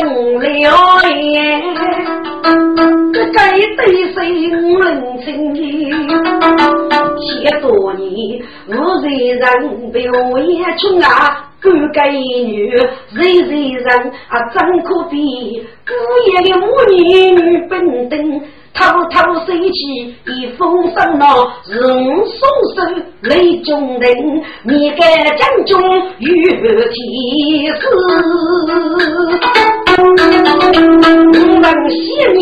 [0.00, 0.68] 人了
[1.10, 1.62] 眼。
[3.12, 5.60] 这该对谁人情的？
[7.20, 9.06] 写多年，我虽
[9.38, 9.42] 然
[9.92, 12.68] 被我也穷啊，干该女，
[13.12, 15.16] 人人人啊，真可悲，
[15.86, 15.92] 姑
[16.32, 18.42] 爷的母女女本等。
[18.74, 19.80] 偷偷收起
[20.26, 21.76] 一封信咯，人
[22.26, 22.40] 送
[22.74, 22.78] 手
[23.20, 25.76] 雷中人，你该将军
[26.18, 26.26] 与
[26.60, 27.80] 天使。
[29.98, 30.00] 我
[31.60, 32.00] 问谢
[32.32, 32.40] 你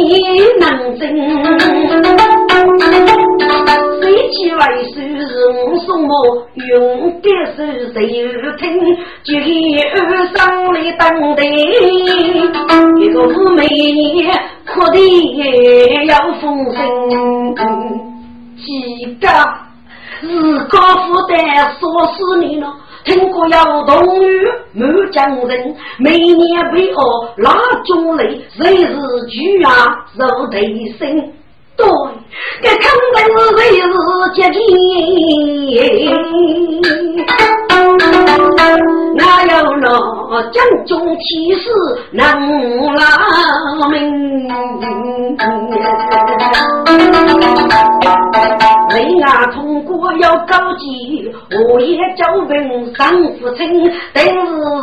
[0.61, 0.63] 能
[0.99, 1.03] 真。
[4.11, 4.95] 谁去为首
[5.29, 6.13] 是我送我
[6.55, 7.63] 用的手
[7.95, 7.99] 谁
[8.59, 8.67] 听？
[9.23, 9.49] 就给
[9.89, 14.29] 二上来等待，一个五美女
[14.67, 17.55] 哭的也要风声。
[18.57, 19.29] 几个
[20.21, 20.27] 是
[20.69, 20.77] 高
[21.07, 21.37] 富的
[21.79, 21.81] 说
[22.13, 22.67] 是你了，
[23.05, 27.53] 听过要同于满江人，每年为我拉
[27.85, 28.97] 中泪，谁是
[29.29, 30.59] 举啊受得
[30.99, 31.33] 生？
[31.81, 31.85] 对，
[32.63, 32.83] 这肯
[33.15, 33.85] 定是为是
[34.35, 34.57] 接近，
[39.17, 39.85] 哪有那
[40.51, 41.63] 将军气势
[42.13, 42.21] 能
[42.95, 43.01] 拉
[43.89, 43.95] 命？
[48.93, 51.33] 为啊通过要高级，
[51.71, 53.09] 我也叫文上
[53.39, 54.31] 父亲，但是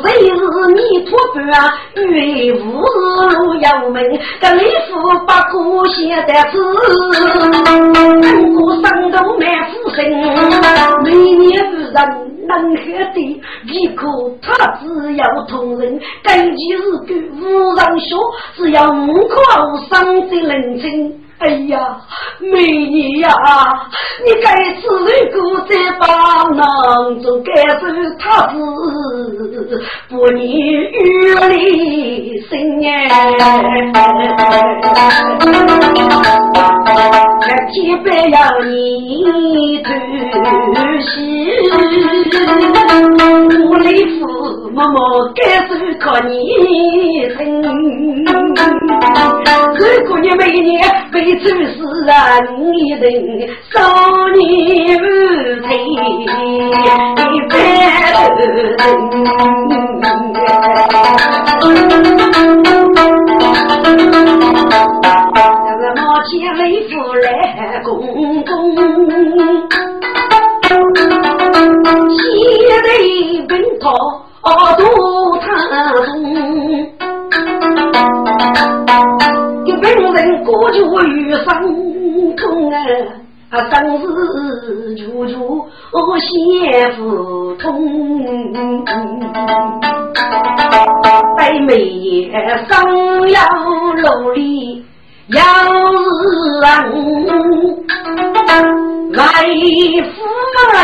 [0.02, 0.36] 谁是
[0.74, 1.76] 弥陀佛啊？
[1.96, 4.02] 与无路有门，
[4.40, 4.92] 这李府
[5.28, 6.56] 把故写的字。
[6.88, 9.98] 人过山头满腹心，
[11.04, 11.06] 每
[11.36, 11.98] 年无人
[12.48, 12.82] 能喝
[13.14, 13.18] 的，
[13.68, 14.08] 一颗
[14.42, 17.42] 他只要同人，根基是个无
[17.76, 18.16] 人学，
[18.56, 19.36] 只要五口
[19.90, 19.96] 上
[20.30, 21.27] 的人情。
[21.40, 21.78] 哎呀，
[22.40, 23.30] 美女呀，
[24.26, 25.06] 你该是如
[25.44, 26.08] 果在帮
[26.56, 27.86] 忙中，该是
[28.18, 28.56] 他是
[30.10, 32.50] 不你雨里心
[32.88, 32.90] 哎，
[37.72, 38.68] 千百要你
[39.84, 39.90] 偷
[41.02, 41.16] 袭，
[43.70, 44.26] 我的父
[44.72, 44.82] 母
[45.36, 46.32] 该是靠你
[47.36, 47.38] 疼，
[49.76, 50.82] 如果你每年
[51.12, 51.28] 被。
[51.28, 51.52] 一出是
[52.06, 52.16] 人
[52.74, 53.04] 一人，
[53.70, 53.76] 少
[54.30, 54.40] 年
[54.98, 55.04] 不
[55.68, 55.86] 退一
[57.50, 57.54] 百
[58.24, 58.40] 人。
[65.66, 67.26] 那个马前雷夫来
[67.84, 67.86] 公
[68.46, 68.54] 公，
[71.88, 72.20] 千
[73.00, 73.86] 里奔逃
[74.76, 74.82] 渡
[75.38, 75.48] 他
[76.06, 76.08] 中。
[79.80, 81.46] 本人过去遇上
[82.36, 82.76] 痛啊，
[83.52, 85.66] 啊生死处处
[86.20, 87.64] 险不通。
[91.38, 92.32] 北美
[92.68, 92.84] 上
[93.30, 93.40] 要
[93.96, 94.84] 努力
[95.30, 95.42] 要
[96.62, 96.64] 人，
[99.12, 99.20] 来
[100.04, 100.16] 福
[100.74, 100.76] 来，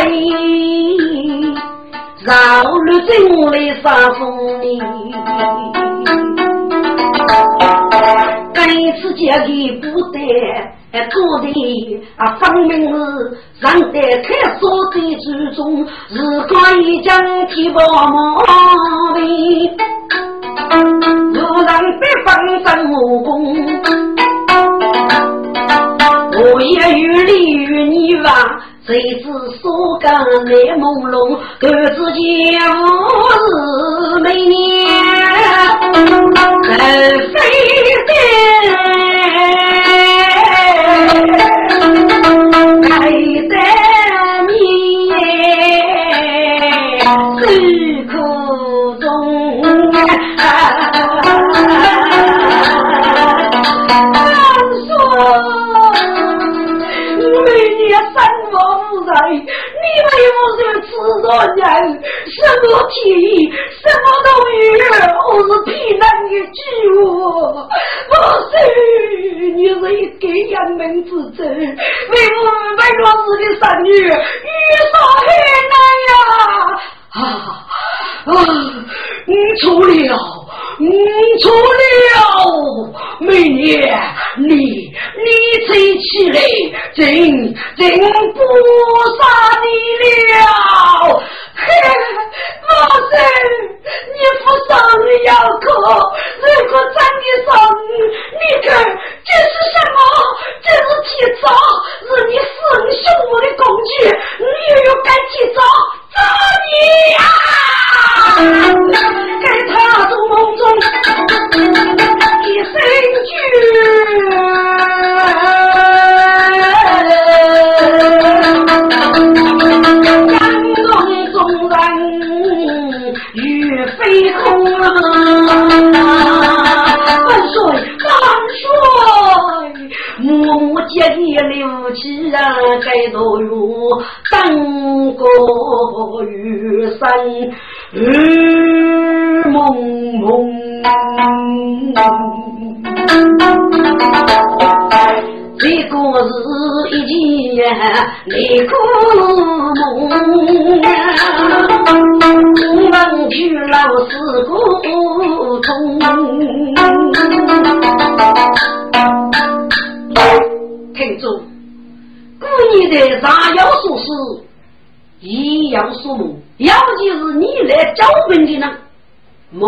[2.26, 2.28] 绕
[2.64, 3.12] 路进
[3.52, 3.86] 来杀
[4.20, 4.22] 风
[4.62, 4.66] 泥。
[8.54, 8.62] 每
[9.00, 9.48] 次接的
[9.82, 10.20] 不得，
[11.10, 11.48] 做的
[12.18, 12.94] 啊，分明是
[13.62, 14.28] 让得开
[14.60, 15.26] 锁的之
[15.56, 16.20] 中，如
[16.50, 17.18] 果一将
[17.48, 18.44] 提包毛
[19.14, 19.72] 病，
[21.34, 22.36] 如让别放
[22.66, 23.56] 生武功，
[26.72, 28.30] 也与你与你吧。
[28.86, 29.32] 谁知
[29.62, 32.20] 所干泪朦胧，各自见
[32.82, 32.84] 无
[33.32, 34.54] 是美年，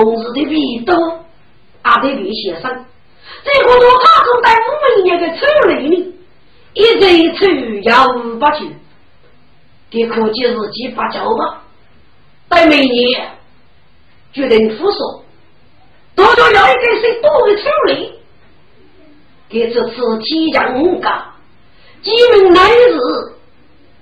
[0.04, 0.94] 梦是的比多，
[1.84, 2.86] 阿得比先生。
[3.44, 6.14] 这个多他中带五年的丑女呢，
[6.74, 7.46] 一人丑
[7.84, 8.76] 要五百斤，
[9.90, 11.64] 这可计是几百交吧？
[12.50, 13.32] 待每年
[14.34, 15.24] 决定复说，
[16.16, 18.12] 多多要一个谁多的丑女？
[19.48, 21.10] 给这次提降五个，
[22.02, 23.38] 几名男子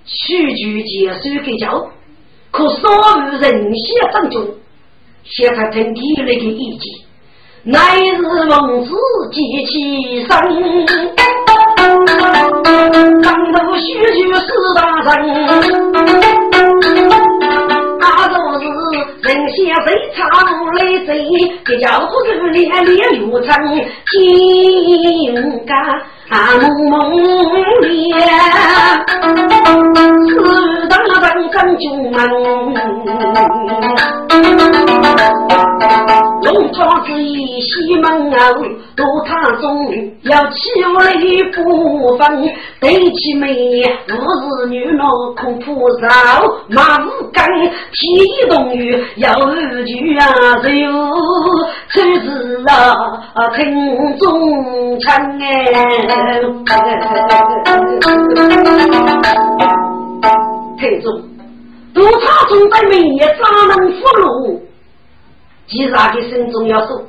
[0.06, 1.92] 取据结束给交，
[2.52, 4.56] 可少于人血当中，
[5.24, 6.92] 现在听地那个意见。
[7.66, 7.80] 乃
[8.18, 8.94] 是孟子
[9.32, 10.30] 记其生，
[13.22, 15.10] 当头须臾四大人，
[18.02, 18.62] 他都是
[19.22, 20.20] 人先谁唱
[20.76, 21.10] 来谁，
[21.64, 23.48] 这叫不是连连如成
[24.12, 25.34] 金
[25.66, 25.72] 刚
[26.60, 26.92] 蒙蒙
[27.80, 28.12] 脸，
[30.28, 30.32] 四
[30.90, 30.94] 大
[31.36, 32.14] 人真就门。
[36.44, 38.38] 龙庄子一西门后，
[38.96, 39.90] 多他中
[40.24, 41.14] 要起来
[41.54, 42.22] 不分，
[42.80, 43.48] 对起美
[44.10, 44.12] 五
[44.62, 45.66] 是女郎恐怕
[46.02, 46.08] 少，
[46.68, 47.46] 马是刚
[47.92, 50.26] 天动雨要二句啊，
[50.62, 50.92] 只有
[51.90, 55.44] 只是啊听中唱哎，
[60.84, 61.24] 听中
[61.94, 64.60] 多他中在美也咋能俘虏？
[65.68, 67.02] 其他的心中要说，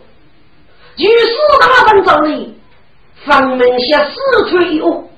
[0.97, 2.55] 御史大人走里，
[3.25, 5.11] 房门下四处一屋，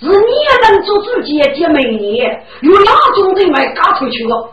[0.00, 4.50] 是你人做主姐姐美年，有哪种人买嘎出去了？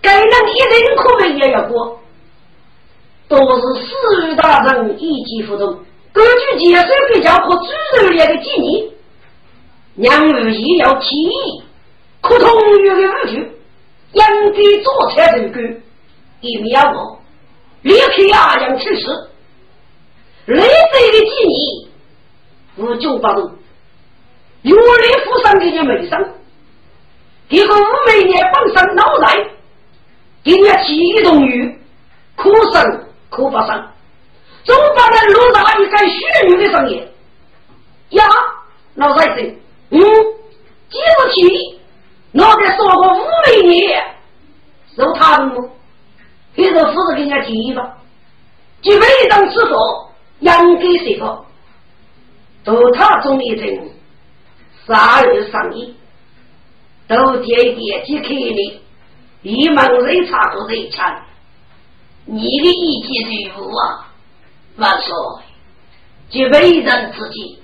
[0.00, 1.98] 该人一人可能也要过，
[3.28, 5.78] 都是四大人一起服动，
[6.12, 7.64] 根据解释比较和主
[7.96, 8.92] 人列的建议，
[9.96, 11.62] 两日也要提议，
[12.26, 13.36] 可同意的五句，
[14.12, 15.62] 应该做才成功。
[16.40, 17.20] 一秒我
[17.82, 19.06] 立刻压将去世，
[20.46, 21.88] 累赘的几年
[22.76, 23.50] 无九八度，
[24.62, 26.18] 有人负伤给你没伤，
[27.48, 29.50] 一个五美年本身脑袋，
[30.42, 31.78] 给你气动于
[32.36, 33.88] 可生可不生，
[34.64, 37.06] 总把那路上一个虚女的声音
[38.10, 38.26] 呀，
[38.94, 39.54] 脑袋子，
[39.90, 40.00] 嗯，
[40.90, 41.80] 几日起，
[42.34, 44.04] 脑袋说过五百年，
[44.96, 45.70] 受他的么？
[46.56, 47.96] 这个夫子给人家提议吧，
[48.82, 49.72] 就每当吃饭，
[50.40, 51.44] 应该谁个？
[52.64, 53.90] 都他中一层，
[54.84, 55.94] 杀人上衣，
[57.06, 58.80] 都点点击开的，
[59.42, 61.22] 一门人差都人强。
[62.24, 64.08] 你的意见如何啊？
[64.76, 65.14] 万岁，
[66.30, 67.60] 就为人之己，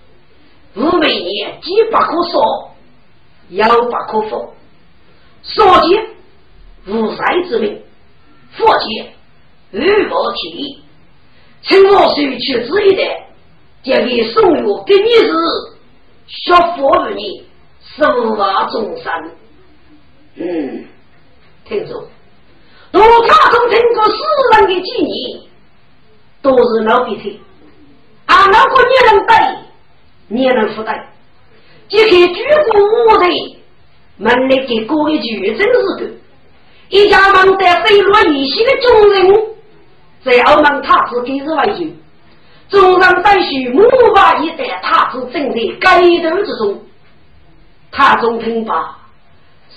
[0.77, 2.71] 五百年既不可说，
[3.49, 4.55] 又不可否，
[5.43, 6.07] 所见
[6.87, 7.83] 无才之名。
[8.53, 9.07] 父亲，
[9.73, 10.83] 玉宝提，
[11.63, 13.03] 请我收取之一的，
[13.83, 15.33] 交给宋玉，给你是
[16.27, 17.45] 学佛于你，
[17.97, 19.13] 守法终身。
[20.37, 20.85] 嗯，
[21.65, 21.93] 听着，
[22.93, 24.17] 如他从听过世
[24.53, 25.49] 人的建议，
[26.43, 27.41] 都是老鼻涕，
[28.27, 29.35] 啊，老个你能背，
[30.29, 31.13] 你也能负担。
[31.89, 32.45] 即刻举
[33.07, 33.27] 国的
[34.21, 36.11] 门里给过一句，真是的。
[36.91, 39.35] 一家忙得飞落一息的众人，
[40.23, 41.91] 在澳门他是今日为主，
[42.69, 43.83] 众人待续木
[44.15, 46.79] 马一带，他是正在街头之中。
[47.91, 48.95] 他中听罢，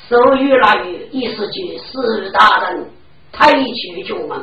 [0.10, 2.86] 手语那语，意思就是大人
[3.32, 4.38] 抬举军门。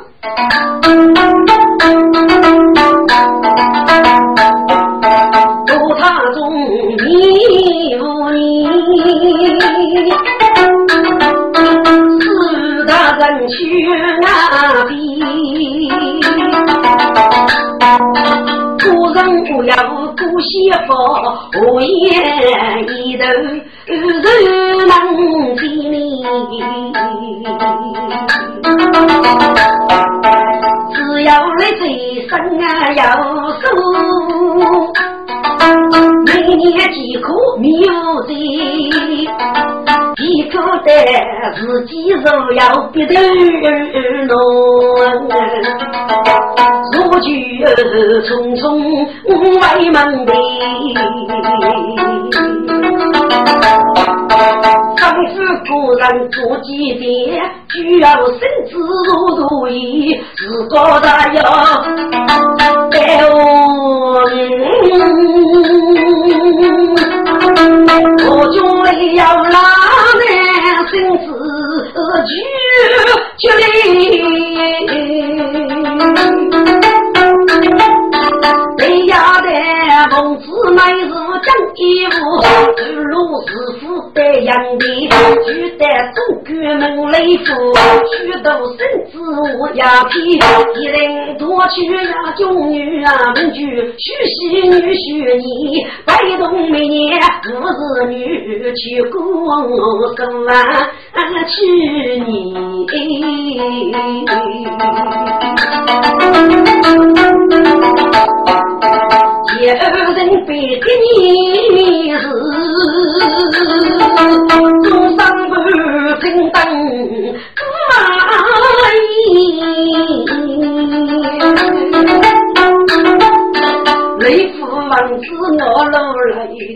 [5.67, 6.03] 路他
[6.33, 6.37] 中
[6.97, 8.67] 你无你，
[13.31, 13.55] 人去
[14.21, 14.27] 哪
[14.89, 14.91] 边？
[18.77, 19.73] 古人不要
[20.17, 20.49] 古稀
[20.85, 20.91] 佛，
[21.53, 21.87] 何言
[22.89, 23.23] 一头
[23.85, 23.95] 人
[24.87, 24.89] 能
[25.55, 25.95] 比你？
[30.93, 31.81] 只要你这
[32.27, 32.99] 生啊有
[33.61, 33.63] 数，
[36.25, 36.59] 每年
[36.91, 37.25] 几颗
[37.59, 37.91] 米五
[40.41, 40.89] 钱，一口袋
[41.55, 43.13] 自己肉要别头
[44.27, 44.29] 浓。
[46.93, 47.29] 我举
[48.23, 48.61] 匆匆
[49.59, 50.33] 外门的，
[54.97, 57.03] 丈夫果然做几遍，
[57.69, 58.71] 就要身子
[59.07, 61.39] 如如意，自个大要
[62.89, 62.95] 带
[63.29, 63.33] 我，
[68.29, 68.57] 我就
[69.15, 69.57] 要拉
[72.25, 72.33] 举
[73.37, 73.53] 起来。
[78.77, 79.30] 谁家
[80.01, 82.09] 的孟子乃是讲义务，
[82.77, 83.13] 二路
[83.45, 84.83] 师傅带杨的，
[85.45, 87.45] 取得中国门雷府，
[88.17, 88.79] 许多孙
[89.11, 89.19] 子
[89.59, 90.39] 我呀皮，
[90.75, 93.59] 一人多娶呀中女啊门居，
[93.97, 99.21] 娶媳女婿你，百动每年五子女，娶公
[100.15, 100.55] 更完
[101.47, 101.53] 娶
[102.25, 102.31] 你。
[109.77, 112.27] 二人背给你是
[114.89, 115.53] 中上不
[116.19, 116.57] 平等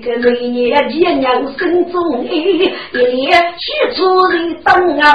[0.05, 5.09] 个每年爹娘生中爱，一年娶出人当熬，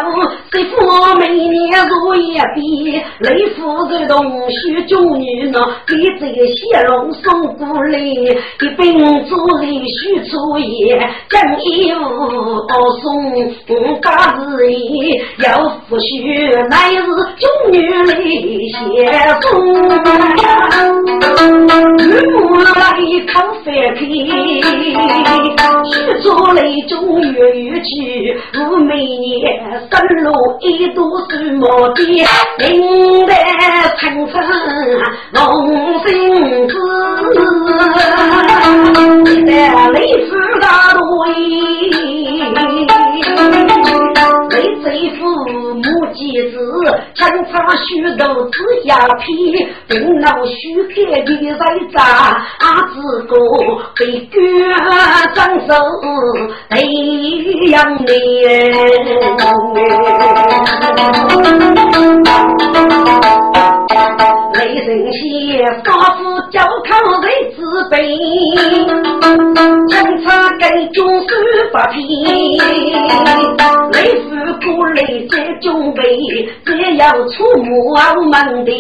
[0.52, 0.75] 媳妇
[1.18, 4.18] 每年如一比，雷夫人同
[4.50, 7.23] 许中女呢，给这个谢龙送
[7.54, 12.00] 过来，一并主人许出也，将衣服
[13.00, 13.00] 送
[14.02, 17.00] 八日夜，要夫婿乃是
[17.38, 18.12] 中女来
[18.66, 18.76] 谢
[19.40, 19.49] 送。
[23.02, 23.32] 一口
[23.64, 24.00] 饭开，
[25.84, 27.88] 许做雷中月月去，
[28.58, 29.28] 我每年
[29.90, 31.99] 生落一朵树毛的，
[32.58, 33.32] 明白
[33.99, 34.40] 春风
[35.32, 35.38] 龙
[36.06, 36.08] 兴
[36.68, 36.72] 子，
[39.46, 39.50] 在
[39.88, 39.96] 雷
[40.26, 41.00] 府大队，
[45.11, 45.25] 父
[45.75, 46.57] 母几子，
[47.14, 48.52] 长发须头子
[48.85, 49.25] 牙皮，
[49.88, 51.57] 病脑虚开的人
[51.90, 51.99] 渣。
[52.92, 53.35] 自个
[53.97, 54.38] 被割
[55.35, 55.69] 张手
[56.69, 56.75] 培
[57.71, 58.09] 养的，
[64.61, 65.88] 雷神仙仿
[66.19, 66.90] 佛教靠
[67.23, 67.25] 人
[67.57, 67.97] 自卑，
[69.88, 71.31] 警察跟军士
[71.73, 71.97] 发皮，
[73.93, 74.29] 雷夫
[74.61, 75.00] 过来
[75.31, 76.00] 在准备，
[76.67, 77.71] 只要出木
[78.29, 78.71] 门的，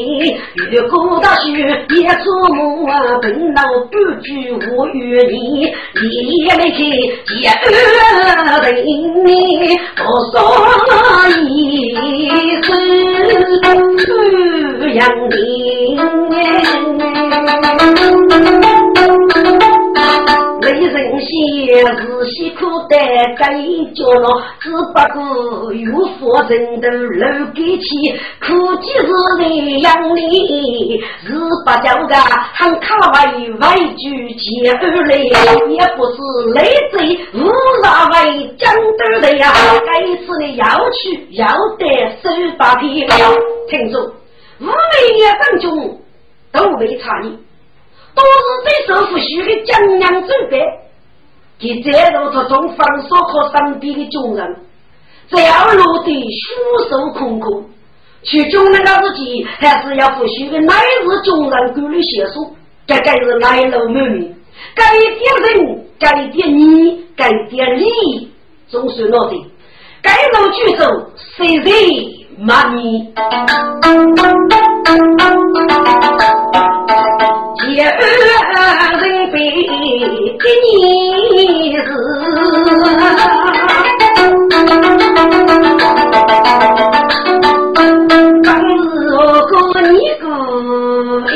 [0.70, 1.48] 如果大雪
[1.96, 3.60] 也出木啊，本老。
[3.90, 5.34] 不惧无与你，
[5.64, 6.78] 你没去
[7.26, 8.66] 接二等
[9.24, 9.28] 你，
[9.98, 10.36] 我说
[11.38, 11.50] 一
[15.10, 15.16] 不
[19.96, 21.28] 养为人先
[21.68, 22.94] 日西苦担
[23.36, 23.42] 该
[23.92, 27.22] 角落，只不过有佛人头楼
[27.54, 27.88] 给起，
[28.40, 28.46] 苦
[28.80, 29.02] 即是
[29.38, 31.28] 人养你，是
[31.64, 33.64] 不叫个喊卡为外
[33.96, 36.16] 举接而来，也不是
[36.54, 36.58] 累
[36.92, 37.42] 赘无
[37.82, 38.14] 啥为
[38.56, 39.52] 讲得的呀，
[39.84, 39.90] 该
[40.24, 41.46] 次的要去要
[41.78, 41.82] 得
[42.22, 43.04] 手把皮，
[43.68, 44.00] 听说
[44.60, 46.00] 五位爷当中
[46.52, 47.38] 都没差异。
[48.12, 50.60] 都是对首富许的江洋准备，
[51.60, 54.56] 给这路途中放所可身边的穷人，
[55.30, 57.70] 只要落得虚手空空，
[58.24, 64.36] 去穷人的自己还是要富许的乃是穷人管理写书，这该是来路满面，
[64.74, 68.28] 该点人，该点你，该点你，
[68.68, 69.46] 总是我的。
[70.02, 73.12] 该走就走，谁谁骂你？
[77.58, 77.84] 第二
[78.98, 79.36] 人被
[80.38, 81.86] 给你是，
[88.42, 88.68] 当日
[89.12, 89.16] 我
[89.48, 89.92] 过你
[90.22, 90.24] 过
[91.30, 91.32] 你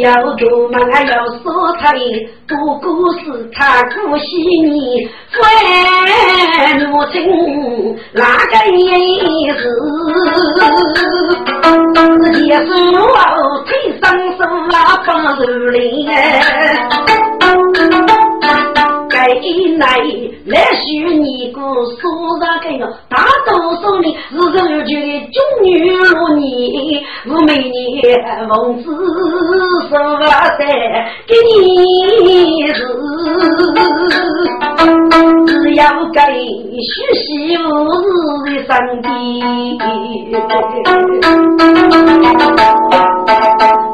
[0.00, 1.98] 要出门还要说他的
[2.46, 4.26] 不过是他姑息
[4.62, 5.36] 你，父
[6.86, 7.16] 母亲
[8.12, 9.60] 哪个也是？
[12.44, 13.06] 也是我
[13.66, 13.68] 腿
[14.00, 14.04] 上
[14.36, 14.40] 手
[14.72, 15.38] 啊绑手
[15.70, 15.76] 链。
[19.10, 19.16] 该
[19.78, 19.84] 来
[20.46, 20.86] 来许
[21.18, 22.00] 你个说
[22.40, 22.82] 啥个哟？
[23.08, 24.56] 大多数的是受
[24.86, 26.00] 觉的中女如
[26.36, 26.40] 你，
[27.28, 27.74] 我每年
[28.48, 28.48] 奉
[29.88, 30.64] 旨说的
[31.26, 32.76] 给你是，
[35.46, 36.44] 只要该许
[37.14, 37.64] 媳妇
[38.44, 38.70] 的上
[39.00, 39.06] 帝，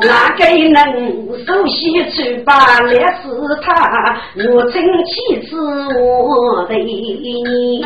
[0.03, 0.77] 哪个能
[1.47, 1.73] 首先
[2.11, 3.29] 去把烈士
[3.63, 3.69] 他
[4.37, 4.83] 我真。
[5.05, 5.55] 妻子，
[6.01, 7.85] 我对你，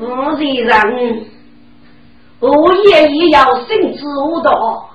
[0.00, 1.24] 我虽人，
[2.40, 4.90] 我也也要心知我道，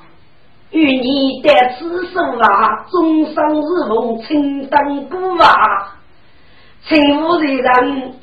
[0.71, 5.99] 与你得此生啊，终生日梦，情当孤啊，
[6.87, 8.13] 情无人人，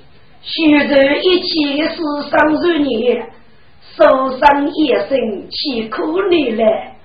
[0.42, 1.96] 须得一切世
[2.30, 3.22] 上如你，
[3.96, 6.96] 受伤一生岂可怜来，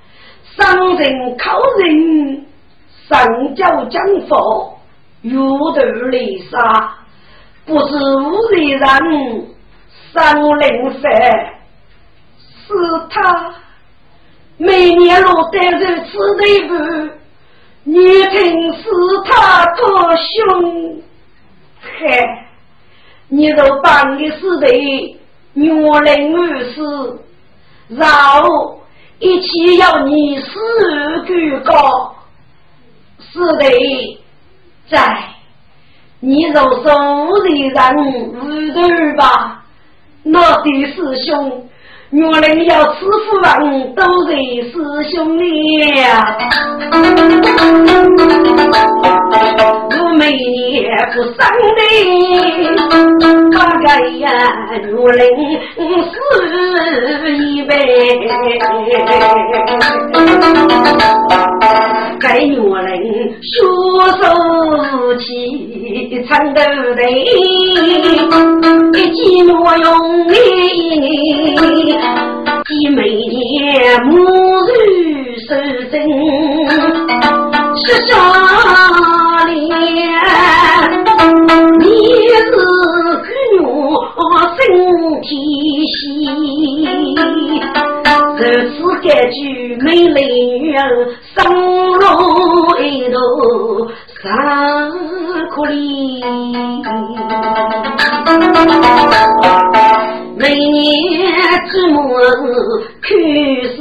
[0.58, 2.45] 伤人靠人。
[3.06, 4.79] 上交江佛，
[5.23, 6.95] 入头雷沙，
[7.65, 9.45] 不知无人人，
[10.13, 11.10] 上灵佛，
[12.65, 12.73] 是
[13.10, 13.53] 他
[14.65, 16.73] 每年落得如此地步，
[17.84, 18.84] 你听是
[19.26, 21.02] 他多凶，
[21.82, 22.17] 嘿，
[23.28, 25.17] 你都帮的是的，
[25.52, 27.19] 女人而死，
[27.89, 28.80] 然后
[29.19, 30.49] 一起要你死
[31.28, 32.15] 举高。
[33.19, 34.21] 是的，
[34.89, 35.26] 在
[36.21, 37.97] 你若说无人人
[38.32, 39.65] 无头吧，
[40.23, 41.67] 那的师兄，
[42.13, 43.60] 原来要吃苦饭
[43.95, 44.32] 都是
[44.69, 44.73] 师
[45.10, 45.17] 兄
[45.95, 46.02] 呀。
[49.89, 51.34] 我每年不生
[51.76, 51.82] 的，
[53.52, 53.88] 大概
[54.19, 54.28] 呀，
[54.71, 55.19] 原来
[57.19, 57.71] 是一辈。
[62.19, 62.88] 该原来
[63.41, 63.52] 说
[64.21, 64.23] 手
[65.17, 65.26] 起
[66.30, 66.60] 唱得
[66.95, 67.02] 对，
[69.12, 70.34] 寂寞用力，
[72.66, 74.12] 几每年母
[74.66, 75.50] 女守
[75.92, 75.94] 贞，
[77.76, 78.12] 是啥
[79.46, 79.52] 哩？
[81.80, 81.84] 你
[82.30, 82.56] 是个
[83.66, 84.20] 我
[84.56, 84.60] 身
[85.22, 85.28] 体
[85.88, 85.98] 细。
[88.36, 88.39] 如
[88.70, 89.38] 此感句
[89.82, 90.20] 美丽
[90.60, 90.82] 女儿，
[91.36, 91.38] 生
[92.00, 92.02] 路
[92.80, 93.16] 一途
[94.22, 94.24] 三
[95.50, 95.74] 苦里。
[100.36, 100.82] 每年
[101.70, 101.98] 寂寞
[103.02, 103.08] 去
[103.70, 103.78] 世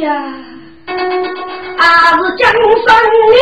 [0.00, 0.08] 呀，
[1.76, 1.82] 还
[2.16, 2.42] 是江
[2.86, 2.88] 山
[3.32, 3.34] 里。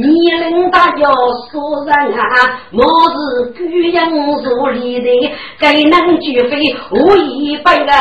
[0.00, 1.10] 年龄大要
[1.50, 3.14] 说人啊，莫是
[3.52, 3.58] 孤
[3.92, 7.92] 阳如里的，该能绝非无一百个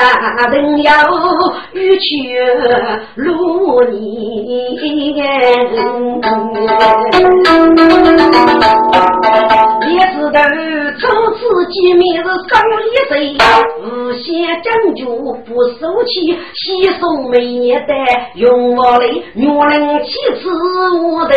[0.51, 0.93] 人要
[1.73, 2.05] 欲去
[3.15, 3.99] 如你。
[9.89, 10.39] 也知道
[10.99, 11.01] 初
[11.35, 11.39] 次
[11.71, 13.35] 见面是生离谁，
[13.83, 13.83] 无
[14.13, 14.27] 限
[14.61, 15.01] 讲究
[15.45, 15.47] 不
[15.79, 17.93] 受气，稀松每年的
[18.35, 20.09] 用我的女人妻
[20.41, 20.49] 子
[21.01, 21.33] 我的，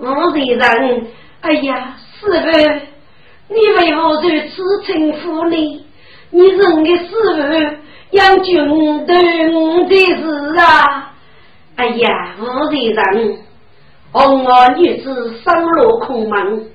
[0.00, 1.06] 我的人，
[1.40, 2.34] 哎呀，师傅，
[3.48, 5.84] 你为何如此称呼你？
[6.30, 7.76] 你认的师傅
[8.10, 9.16] 养军队
[9.88, 11.12] 的事啊？
[11.76, 13.38] 哎呀，我的人。
[14.12, 16.66] 红儿女子生落空门，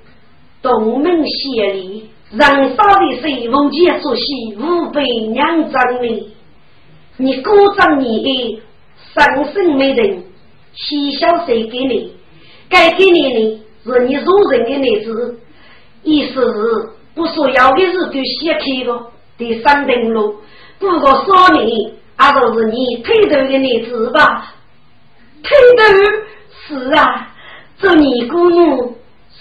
[0.62, 6.34] 东门协力，燃烧的水奉节所喜，五百娘长你，
[7.16, 8.62] 你鼓掌你
[9.14, 10.22] 生身没人，
[10.74, 12.14] 喜笑谁给你？
[12.70, 15.40] 该给你的是你主人的女子，
[16.04, 20.36] 意思是不说要的是就先开个第三等路，
[20.78, 24.54] 不过说你，啊，都是你推头的女子吧？
[25.42, 25.84] 推头
[26.68, 27.34] 是啊，
[27.80, 28.96] 这尼姑母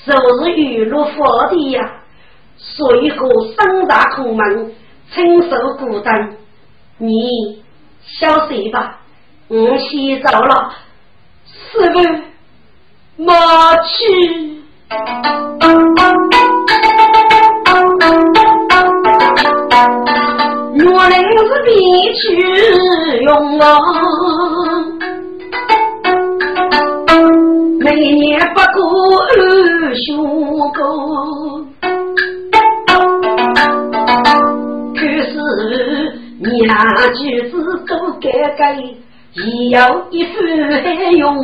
[0.07, 2.01] 就是雨落佛的呀，
[2.57, 4.75] 说一个三大空门
[5.13, 6.37] 承受孤单。
[6.97, 7.63] 你
[8.01, 9.01] 消息吧，
[9.49, 10.73] 我先走了，
[11.71, 11.99] 师傅，
[13.23, 13.89] 马去。
[20.81, 21.13] 我人
[21.47, 21.69] 是必
[22.15, 22.19] 去
[23.23, 23.29] 用
[23.61, 23.67] 啊，
[27.81, 28.81] 每年不过
[29.21, 29.31] 二
[29.95, 30.07] 十
[30.73, 30.81] 个，
[34.95, 35.35] 可是
[36.41, 36.49] 娘
[37.13, 37.53] 舅子
[37.87, 38.27] 都改
[38.57, 38.61] 改，
[39.45, 39.79] 也有
[40.11, 41.37] 一番用。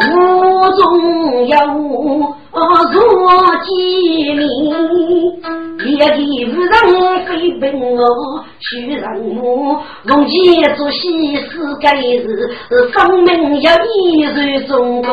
[0.00, 1.56] 无中有
[2.92, 2.96] 若
[3.64, 4.44] 机灵。
[5.78, 6.72] 烈地无人
[7.26, 7.98] 飞奔我
[8.58, 9.76] 去人母，
[10.08, 11.42] 从前做西施
[11.80, 12.26] 该是
[12.92, 15.08] 生命要依然中国，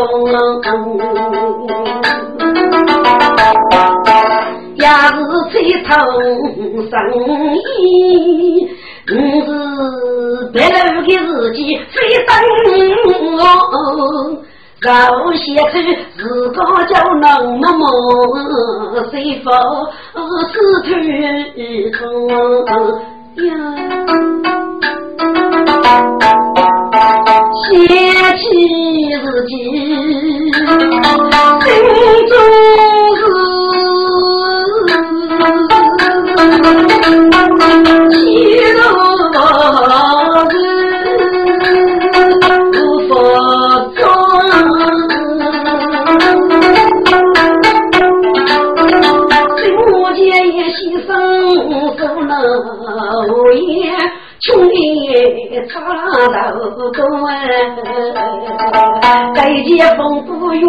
[4.76, 5.14] 也是
[5.52, 5.54] 最
[5.84, 5.90] 头
[6.90, 6.96] 生
[7.54, 8.68] 意，
[9.10, 9.12] 我
[9.46, 9.48] 是
[10.54, 11.60] 白了的自己
[11.92, 11.94] 非
[12.26, 12.32] 等
[13.36, 13.38] 我。
[14.84, 15.80] 高写出
[16.18, 19.50] 自个叫能么么，谁否
[20.12, 20.92] 是
[21.92, 22.02] 头
[22.66, 22.70] 痛
[23.46, 23.52] 呀？
[27.64, 27.64] 写
[28.36, 28.44] 起
[29.24, 29.52] 自己
[30.52, 30.52] 心
[32.28, 32.32] 中
[33.16, 33.22] 事，
[59.62, 60.68] 见风不有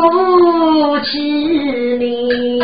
[1.01, 2.61] 气力，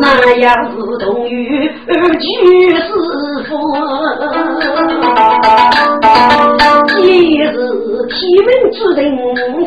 [0.00, 1.68] 那样子同于
[2.18, 2.88] 居士
[3.48, 3.52] 夫，
[6.88, 6.98] 今
[7.42, 7.46] 日
[8.08, 9.00] 天命之人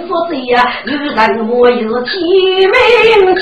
[0.07, 2.11] 福泽呀，日人莫有天
[2.71, 3.41] 命见，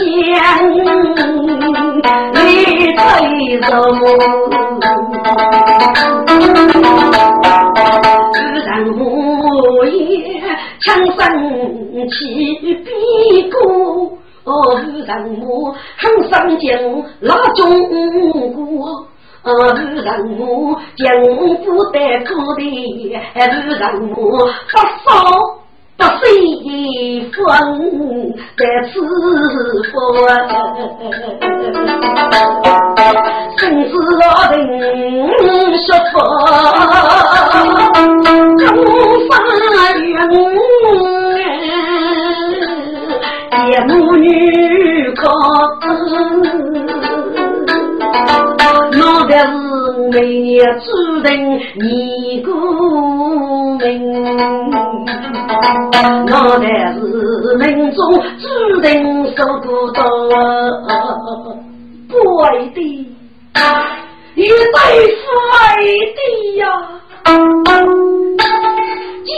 [2.33, 2.39] 你
[2.95, 2.99] 推
[3.61, 3.65] 什
[6.71, 7.00] 自
[10.81, 11.21] 也强生
[12.09, 12.13] 气
[12.59, 16.71] 比过，自然我很上进
[17.19, 17.87] 老中
[18.53, 19.05] 国，
[19.75, 21.05] 自然我政
[21.63, 23.83] 府的土地，自然
[24.15, 24.73] 我发
[25.05, 25.09] 烧。
[25.97, 26.23] 不随
[27.31, 27.37] 风
[28.57, 28.91] 在此
[29.91, 29.93] 佛，
[33.59, 34.57] 生死我人
[35.85, 36.13] 说佛，
[38.57, 38.65] 中
[39.29, 39.31] 法
[39.99, 40.09] 缘，
[50.11, 51.31] 每年注定
[51.79, 52.53] 你过
[53.77, 53.87] 命。
[56.33, 56.99] 我乃是
[57.57, 57.99] 民众
[58.37, 58.45] 注
[58.81, 58.89] 定
[59.35, 59.99] 受孤独，
[62.09, 62.43] 不为
[62.75, 62.77] 的，
[64.35, 64.77] 与对
[65.15, 65.21] 夫
[65.53, 65.55] 为
[66.13, 66.19] 的
[66.57, 66.61] 呀，
[69.23, 69.29] 既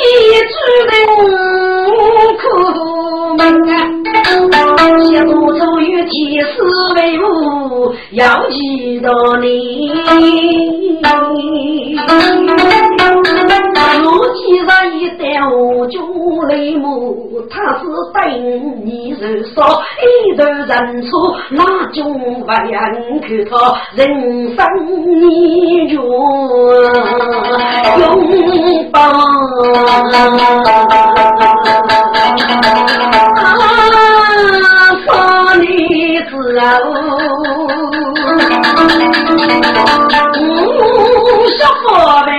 [0.50, 0.54] 注
[0.90, 0.94] 定
[2.42, 2.44] 苦
[3.36, 3.42] 命，
[5.06, 6.12] 写多少与天
[6.46, 6.52] 师
[6.96, 7.24] 为伍，
[8.12, 9.10] 要记得
[9.42, 9.92] 你。
[14.06, 14.70] 我既然
[15.00, 17.82] 一代我中泪目，他是
[18.14, 18.22] 等
[18.86, 19.22] 你受
[19.54, 22.02] 伤，一头认错，那种
[22.42, 22.74] 不愿
[23.22, 23.52] 看他
[23.96, 24.02] 人
[24.56, 24.60] 生
[25.22, 25.24] 逆
[25.94, 25.98] 转
[28.00, 28.02] 拥
[28.92, 28.98] 抱。
[39.76, 39.80] 我
[41.58, 41.86] 说佛
[42.26, 42.30] 呗。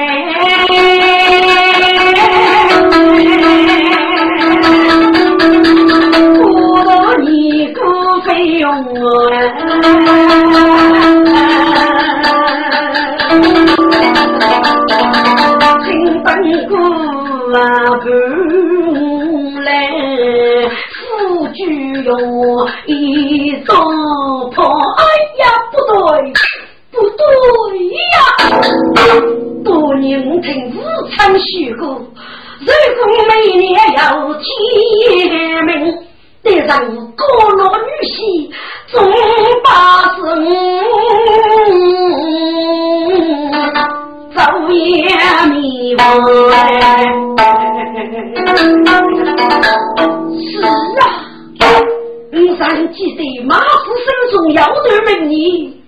[15.85, 15.87] 听
[16.23, 16.27] 本
[16.69, 16.73] 姑
[17.55, 17.59] 啊，
[18.03, 18.07] 不
[19.61, 19.67] 来
[20.91, 20.95] 夫
[21.53, 21.59] 君
[22.05, 22.09] 哟，
[30.23, 30.79] 多年听武
[31.11, 31.89] 昌学过，
[32.61, 32.73] 如果
[33.29, 34.01] 每年要
[34.35, 34.43] 天
[35.65, 35.73] 命。
[36.45, 36.79] 得让
[37.17, 37.25] 高
[37.57, 38.15] 老女婿
[38.89, 39.03] 总
[39.65, 40.23] 把生
[44.35, 44.39] 早
[44.71, 45.47] 也是啊，
[52.31, 55.81] 你三记得马虎生中要儿问你，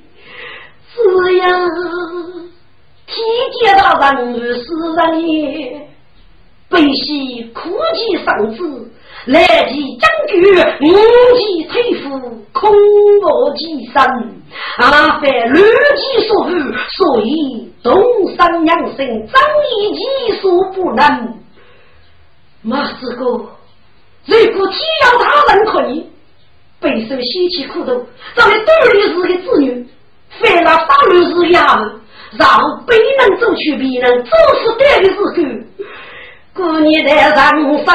[0.94, 0.96] 只
[1.36, 1.44] 要
[3.07, 3.23] 体
[3.61, 4.64] 检大人如是
[4.97, 5.88] 人也，
[6.69, 8.92] 悲喜苦其上子。
[9.27, 9.42] 来
[9.73, 10.40] 其将军，
[10.83, 10.95] 五
[11.37, 12.71] 其推夫，空
[13.23, 13.95] 我其身。
[14.77, 15.64] 阿凡乱
[15.97, 18.01] 其所欲，所以东
[18.37, 19.42] 山养生，张
[19.73, 21.38] 以其所不能。
[22.62, 23.25] 马师哥，
[24.27, 26.09] 如果天要大人可以，
[26.79, 29.88] 备受稀奇苦毒，咱们多律师的子女，
[30.38, 31.90] 犯了法律是衙
[32.38, 35.26] 让别人走去，别人做事对的时候。
[36.54, 37.86] 过年的人杀苦苦，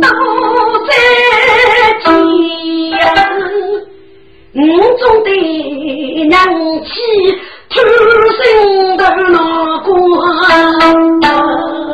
[0.00, 0.06] 都
[0.86, 0.88] 在
[2.04, 2.06] 天。
[4.54, 4.58] 五
[4.98, 5.28] 中的
[6.28, 6.32] 娘
[6.84, 6.90] 气
[7.70, 7.74] 出
[8.30, 8.42] 生
[8.96, 9.26] 的那
[9.80, 9.86] 个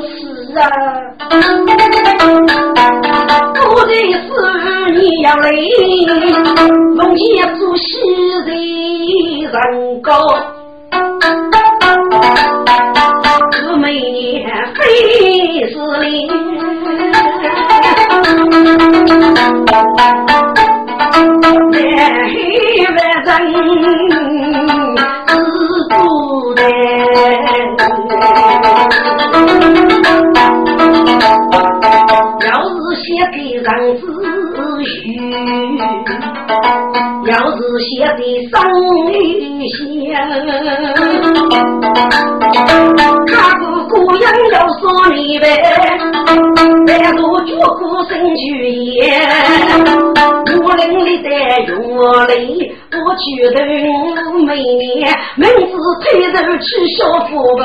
[0.04, 0.12] 是
[0.58, 0.62] 啊，
[3.70, 4.14] 我的是
[5.00, 5.50] 你要来，
[6.94, 7.82] 梦见做喜
[8.44, 8.52] 的
[9.44, 10.12] 人高。
[13.72, 14.82] 我每年费
[15.72, 16.28] 死力，
[22.92, 23.54] 来万人
[25.26, 25.30] 自
[25.88, 25.92] 不
[26.54, 26.58] 得。
[33.20, 34.88] 要是写给人子虚，
[37.26, 38.52] 要是写的生
[39.12, 39.12] 理
[43.26, 44.82] 他不姑娘要说
[45.14, 45.44] 你呗，
[46.98, 49.04] 来做绝苦生去也。
[50.62, 51.28] 我领里的
[51.68, 51.72] 用
[52.26, 53.56] 力，我觉得
[54.44, 54.78] 每年
[55.36, 55.72] 名字
[56.02, 57.64] 推着去小福本，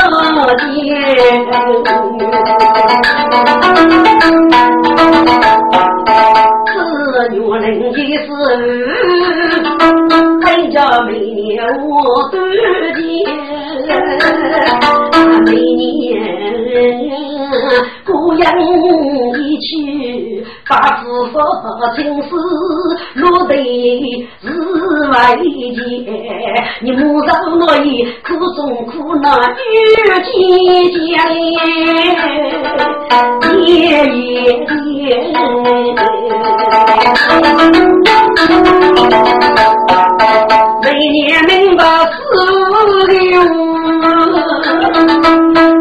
[6.84, 6.92] 是
[7.30, 8.28] 女人的事，
[10.56, 12.38] 跟着每年我多
[12.94, 13.02] 见，
[15.44, 16.06] 每年
[18.06, 19.66] 姑娘一去，
[20.68, 21.34] 把知府
[21.96, 22.30] 亲事
[23.16, 23.52] 落得
[24.42, 24.44] 日
[25.10, 25.44] 外间，
[26.82, 29.26] 你莫让我一苦中苦难
[29.58, 29.74] 遇
[30.06, 30.32] 见
[31.10, 31.58] 家爷爷
[33.42, 34.14] 每
[41.12, 42.22] 年明白四
[43.08, 43.42] 六，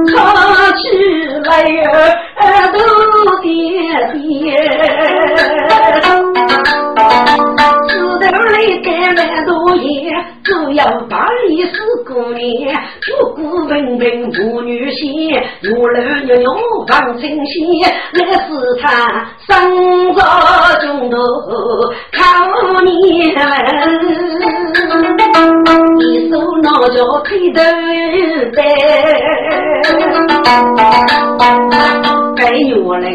[0.07, 0.15] 他
[0.73, 0.81] 起
[1.45, 1.51] 来
[2.35, 2.41] 儿
[2.73, 2.77] 都
[3.41, 3.47] 爹
[4.13, 4.21] 爹。
[10.43, 15.07] 只要大理寺过年，烛鼓文文妇女仙，
[15.61, 16.45] 月儿月月
[16.87, 17.55] 放清线，
[18.13, 18.47] 那是
[18.81, 18.85] 他
[19.47, 20.19] 生着
[20.81, 21.17] 中头
[22.11, 22.21] 靠
[22.81, 22.91] 年，
[25.99, 26.31] 一手
[26.61, 27.61] 拿着推头
[28.53, 28.63] 担。
[32.53, 33.09] 该月令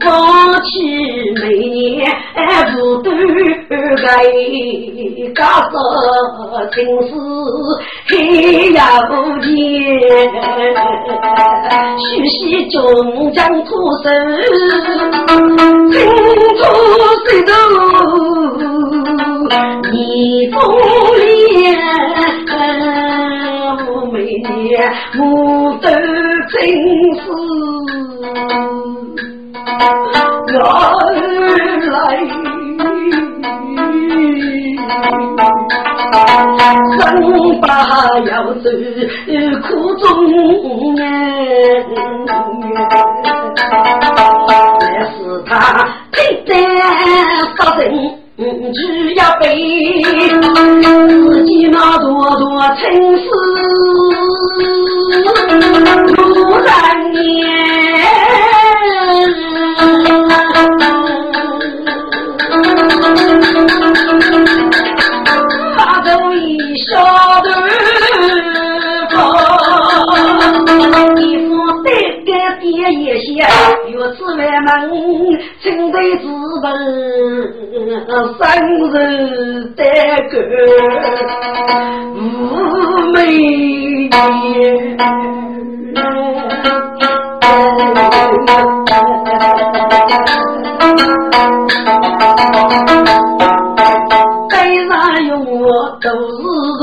[0.00, 0.08] 过
[0.64, 0.70] 去
[1.42, 2.10] 每年
[2.72, 3.10] 不都
[4.02, 4.08] 该
[5.34, 5.74] 家着
[6.72, 7.10] 情事
[8.08, 9.46] 黑呀不见，
[11.98, 13.68] 须系中将土
[14.02, 14.06] 生，
[15.92, 16.00] 清
[16.56, 16.60] 楚
[17.26, 17.52] 谁都
[19.92, 19.92] 你
[20.50, 20.56] 风
[21.18, 21.76] 莲，
[23.86, 25.16] 我每年不
[25.82, 25.86] 都
[26.48, 26.56] 情
[27.16, 27.26] 事。
[30.50, 31.20] 原
[31.90, 31.96] 来
[36.96, 37.00] 生
[37.60, 37.64] 把
[38.20, 38.64] 要走
[39.62, 40.02] 苦中
[40.94, 40.96] 年，
[44.46, 44.50] 那
[45.04, 45.14] 是
[45.46, 45.52] 他
[46.12, 46.48] 配得
[47.56, 47.82] 杀人。
[48.38, 48.78] 只
[49.14, 49.44] 要背
[50.00, 52.44] 自己那多多
[52.76, 52.86] 情
[53.18, 53.26] 丝，
[56.06, 56.16] 如
[56.60, 56.70] 然
[57.10, 57.18] 年，
[78.38, 79.82] 山人的
[80.30, 80.38] 歌
[82.14, 82.18] 峨
[83.12, 83.16] 眉
[84.08, 84.16] 巅
[94.48, 94.54] 对
[94.86, 95.34] 那永
[96.00, 96.42] 都是
[96.80, 96.82] 如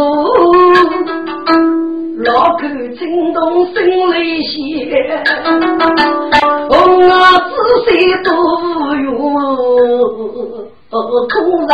[2.23, 2.63] 老狗
[2.97, 3.73] 情动心
[4.13, 4.54] 里弦。
[6.69, 6.73] 红
[7.08, 7.13] 了
[7.49, 7.54] 知
[7.86, 8.30] 心度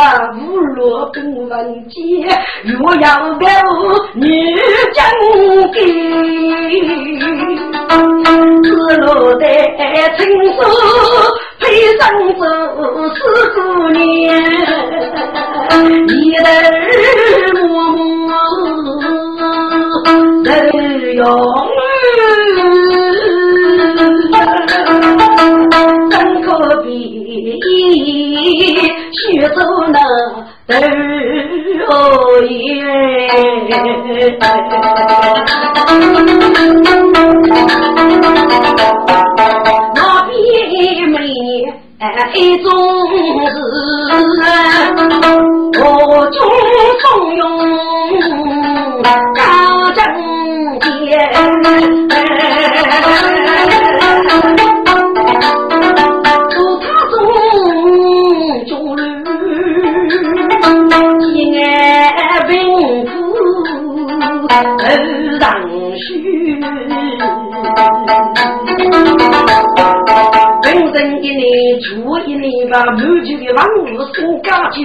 [0.02, 2.26] 空然无落兵文杰，
[2.64, 3.48] 若要表
[4.14, 4.26] 女
[4.92, 5.06] 将
[5.72, 5.78] 给，
[8.64, 9.46] 自落的
[10.18, 10.58] 情书
[11.60, 11.62] 配
[11.98, 12.42] 上这
[13.14, 13.20] 四
[13.54, 13.56] 姑
[13.90, 14.00] 娘，
[16.08, 16.46] 一对
[17.62, 17.62] 默
[17.92, 18.28] 默
[20.42, 20.48] 都
[21.12, 21.20] 永
[26.10, 26.10] 真
[26.42, 26.48] 可
[26.82, 26.90] 比。
[29.22, 29.56] 去走
[29.88, 29.98] 那
[31.86, 31.90] 头
[32.42, 32.50] 耶，
[39.94, 40.30] 那边
[41.10, 41.14] 美
[42.34, 42.66] 一种
[43.50, 44.36] 是，
[45.80, 45.84] 我
[46.30, 46.34] 中
[47.00, 47.02] 从
[47.36, 47.40] 容
[64.62, 64.86] 头
[65.40, 65.42] 上
[65.96, 66.06] 须，
[70.62, 71.42] 本身一年
[71.80, 73.82] 住一年吧，满足的房屋
[74.14, 74.78] 送家具，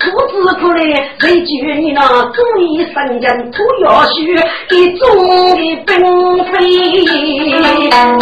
[0.00, 0.80] 苦子苦来
[1.20, 2.00] 谁救你那
[2.32, 4.34] 忠义圣人土要须，
[4.74, 5.06] 一种
[5.56, 5.88] 的兵
[6.46, 6.52] 非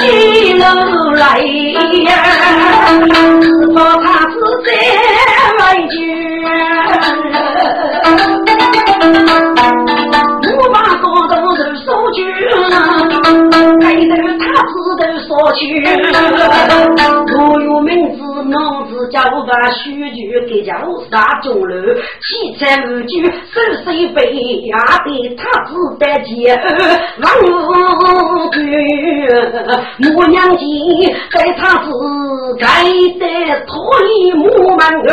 [0.04, 0.62] 一路
[1.12, 1.22] 来
[2.04, 2.08] 呀，
[3.40, 4.68] 只怕他是在
[5.58, 5.96] 外救。
[10.78, 12.22] 我把高头都收去，
[13.82, 15.58] 回头他只头说去。
[17.36, 18.56] 我有名字，名
[18.88, 20.72] 字叫把须臾，给叫
[21.11, 21.74] 杀中楼，
[22.22, 24.18] 七彩无惧，手手背
[24.66, 26.58] 压的他只得接
[27.20, 27.24] 王
[28.50, 28.56] 军。
[29.98, 30.64] 母娘亲
[31.32, 31.87] 在他是
[32.58, 32.66] 该
[33.18, 33.22] 得
[33.66, 35.11] 脱离母门儿，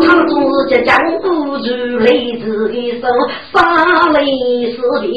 [0.00, 0.32] 他只
[0.68, 1.66] 接将不住
[1.98, 3.08] 泪子一手
[3.52, 3.58] 杀
[4.12, 4.20] 泪。
[4.30, 5.10] 你是别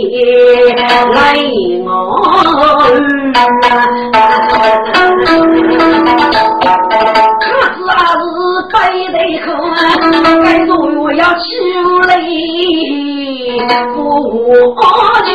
[0.75, 1.33] 来
[1.83, 1.87] 我，
[7.03, 8.31] 可是儿是
[8.71, 8.75] 背
[9.11, 9.47] 对口，
[10.43, 10.69] 该说
[11.01, 11.41] 我要求
[12.19, 13.59] 你
[13.93, 13.95] 不
[15.25, 15.29] 去。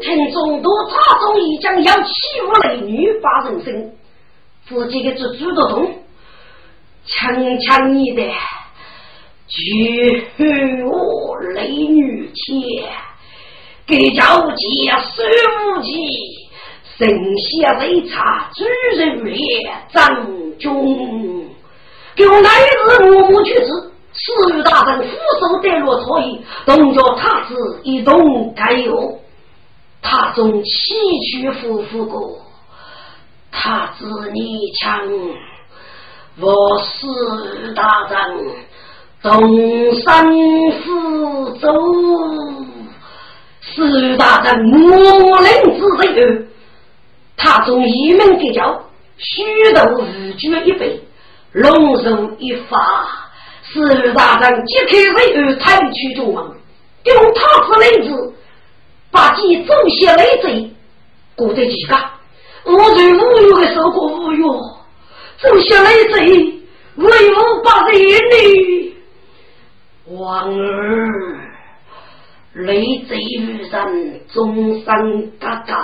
[0.00, 2.10] 听众多差中已将要欺
[2.46, 3.92] 负雷女发人生，
[4.68, 5.94] 自己的这猪都懂。
[7.06, 8.22] 强强你的，
[9.48, 10.26] 举
[10.84, 12.84] 我雷女前，
[13.86, 14.66] 给叫姐
[15.14, 15.22] 手
[15.76, 15.90] 无忌，
[16.96, 17.08] 神
[17.38, 18.64] 仙为差主
[18.96, 20.26] 人烈张
[20.58, 21.48] 军，
[22.14, 29.18] 给我来日默默去子，赐予大人俯首得落错意，动作他子一动该有，
[30.02, 30.94] 他中崎
[31.32, 32.38] 岖夫妇过，
[33.50, 35.00] 他子你强。
[36.40, 38.38] 我是大人，
[39.20, 40.26] 东山
[40.82, 41.68] 福州，
[43.74, 46.48] 是大人木林之人，
[47.36, 48.84] 他从一门结交，
[49.16, 49.42] 虚
[49.72, 51.00] 头日举一杯，
[51.52, 52.78] 龙首一发，
[53.72, 56.44] 是大人揭开为儿抬去中王，
[57.04, 58.34] 用他之雷子，
[59.10, 60.70] 把其走下来贼，
[61.36, 61.96] 过得几个，
[62.64, 64.54] 我在无忧的受过无忧。
[65.40, 66.26] 走下来贼，
[66.96, 68.94] 为我把人女，
[70.08, 71.39] 王儿，
[72.52, 75.76] 雷贼遇人终身嘎嘎，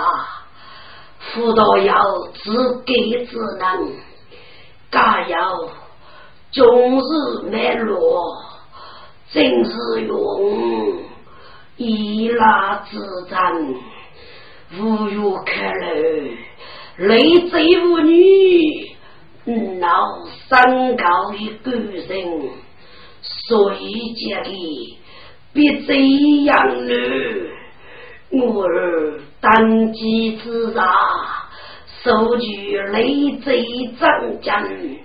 [1.19, 3.93] 辅导要自给自能，
[4.91, 5.69] 加油，
[6.51, 8.21] 终日没落，
[9.31, 10.99] 真是用
[11.77, 12.97] 一拉之
[13.29, 13.53] 战，
[14.77, 15.53] 无药可
[15.85, 18.97] 留，雷贼无女。
[19.79, 22.49] 老山高的个人，
[23.21, 23.55] 谁
[24.13, 24.97] 家的
[25.57, 25.95] 别这
[26.43, 26.55] 样
[26.85, 26.93] 了？
[28.29, 30.83] 我儿当机之杀，
[32.03, 33.65] 收据累贼
[33.99, 34.07] 战
[34.39, 34.97] 争，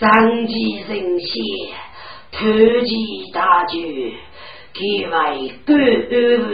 [0.00, 1.42] 伤及人血，
[2.32, 2.40] 突
[2.86, 4.14] 击大局，
[4.72, 5.74] 给为各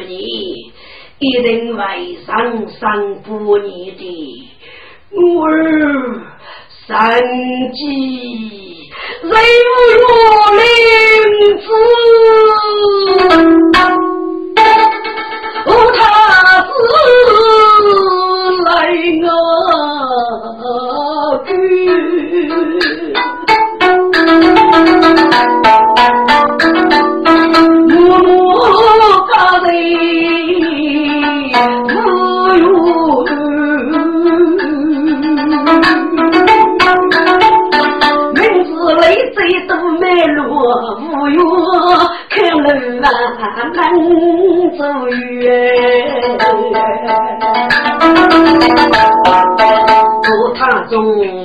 [0.08, 0.72] 你，
[1.20, 4.48] 一定为上上不你的
[5.12, 6.22] 我儿。
[6.88, 6.96] 三
[7.74, 7.80] 季
[9.20, 10.08] 人无
[10.56, 10.60] 灵
[11.58, 11.66] 子，
[15.66, 16.00] 哦，他
[16.64, 16.80] 是
[18.64, 18.66] 来
[19.22, 19.28] 我
[21.44, 21.50] 居，
[44.78, 45.42] 走远。
[50.28, 50.96] 路他中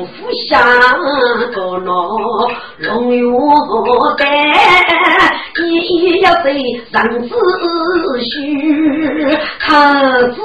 [0.07, 0.11] 府
[0.49, 0.59] 下
[1.53, 1.89] 个闹
[2.79, 3.23] 龙云
[4.17, 4.21] 在，
[5.63, 5.63] 一
[6.21, 6.53] 要对
[6.91, 7.29] 上子
[8.19, 8.27] 虚，
[9.59, 9.67] 他
[10.31, 10.35] 子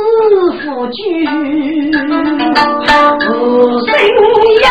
[0.60, 0.96] 夫君
[3.28, 3.30] 无
[3.80, 3.88] 生
[4.62, 4.66] 养，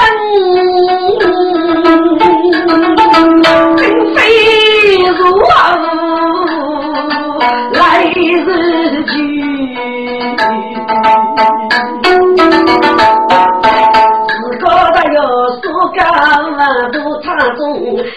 [3.75, 3.81] 并
[4.15, 4.17] 非
[5.17, 5.19] 如
[7.73, 8.17] 来日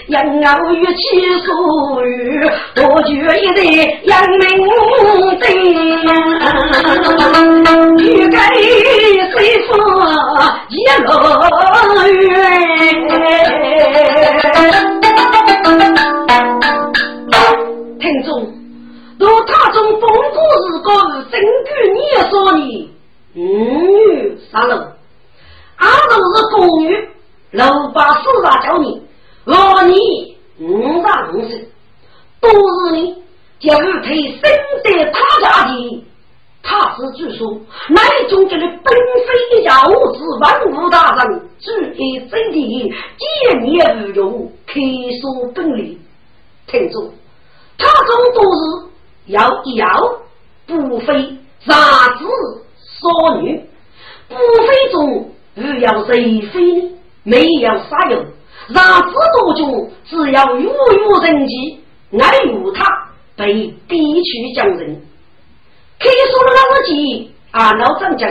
[0.09, 1.01] 养儿育妻
[1.45, 1.49] 所
[2.05, 2.11] 欲，
[2.75, 3.25] 多举一
[3.55, 3.59] 代
[4.05, 4.41] 扬名
[5.39, 5.45] 的，
[7.99, 8.37] 欲给
[9.31, 9.35] 谁
[9.67, 9.69] 说
[10.69, 10.75] 一
[11.05, 11.09] 乐
[12.09, 12.29] 园？
[18.01, 18.29] 听众，
[19.21, 20.89] 如他中风骨是个
[21.31, 22.01] 真句你
[22.31, 22.91] 说你，
[23.35, 24.93] 嗯，啥人？
[25.77, 27.09] 阿都是公女，
[27.51, 29.03] 老把四大教你。
[29.45, 31.69] 我你五大五十，
[32.41, 33.15] 都是你
[33.59, 36.07] 就是推生的他家的，
[36.63, 37.47] 他是据说
[37.91, 38.95] 乃中间的本
[39.27, 39.75] 非妖
[40.15, 44.81] 子万物大人，注意真理，见念无用，开
[45.21, 46.01] 说本领。
[46.67, 47.13] 听住，
[47.77, 48.90] 他中都是
[49.31, 49.87] 要一要，
[50.67, 51.75] 不非杂
[52.19, 52.25] 子
[53.01, 53.65] 少女，
[54.29, 56.91] 不非中不要谁非呢？
[57.23, 58.25] 没有啥用。
[58.69, 61.81] 让子多中，只要悠悠人气，
[62.21, 62.85] 爱有他
[63.37, 65.03] 被低去将人。
[65.99, 68.31] 可以说了那个几啊，老张讲，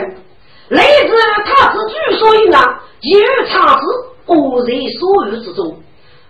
[0.68, 3.82] 来自他是据说一啊，一日差事，
[4.26, 5.78] 我在所遇之中。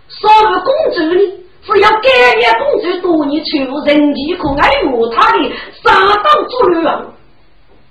[0.09, 1.19] 所谓公主呢，
[1.63, 5.37] 只要改变公主多年出人气可爱有他的
[5.83, 5.93] 杀
[6.23, 7.01] 当主流啊，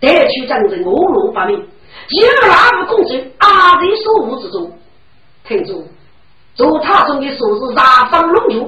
[0.01, 1.57] 得去将人我路发明，
[2.09, 4.73] 一日那个公主阿，在所无之中，
[5.47, 5.87] 听住。
[6.57, 8.65] 做他中的说是大方龙游，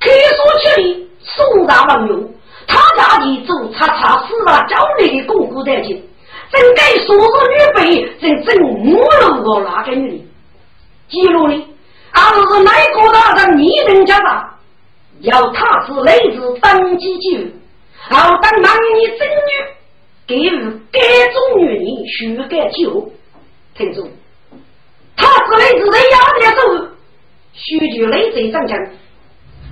[0.00, 2.30] 可以说起来送大王用。
[2.66, 6.00] 他家的做叉叉四大交内的巩固代金，
[6.52, 10.24] 真该说是女辈，真正没有过那个女的。
[11.08, 11.66] 记录呢，
[12.12, 14.50] 俺是哪个大人你人家的？
[15.20, 17.38] 要他是来自当机酒，
[18.10, 19.50] 要当男女真女，
[20.26, 23.12] 给予该种女人许个酒。
[23.76, 24.08] 听住，
[25.16, 26.88] 他是来自在亚洲手。
[27.52, 28.78] 须据雷贼上将，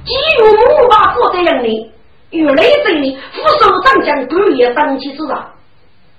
[0.05, 1.93] 既有木马负责人呢，
[2.31, 5.51] 与雷贼呢副手上将各也当起之上。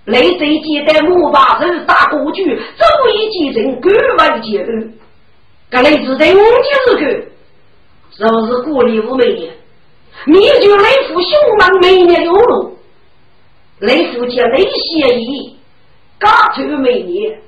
[0.05, 4.93] 雷贼接待木马人打过去，周围几人各外接恩。
[5.71, 7.05] 这雷子在五级时刻，
[8.17, 9.51] 若是过礼物每年，
[10.25, 12.75] 你就雷府凶猛每年有路，
[13.79, 15.55] 雷府见雷协议，
[16.19, 17.39] 家头每年，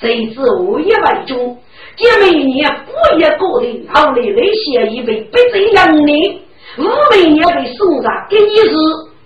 [0.00, 1.58] 谁知无一为中。
[1.96, 6.40] 姐妹年不也过的，后来那些已被逼这样的，
[6.78, 8.70] 五每年被送上，给你是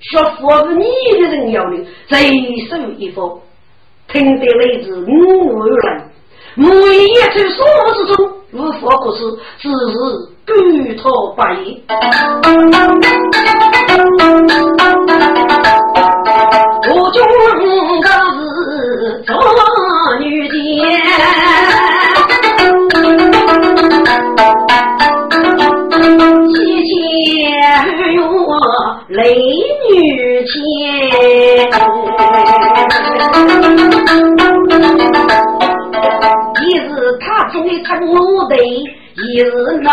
[0.01, 0.85] 说服是你
[1.21, 1.77] 的人要的，
[2.07, 2.19] 最
[2.67, 3.41] 手一方，
[4.11, 6.11] 听得来自五万人，
[6.57, 9.19] 每一处说话之中，无佛可是，
[9.59, 9.95] 只是
[10.47, 11.83] 感托百言。
[16.91, 17.17] 我中
[18.01, 19.23] 个是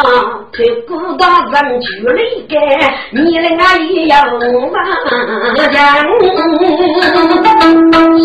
[0.05, 2.55] 日那推古大人去了一个，
[3.11, 4.37] 你的俺也要万
[5.71, 5.75] 将，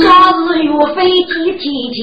[0.02, 1.98] 啥日岳飞提提天，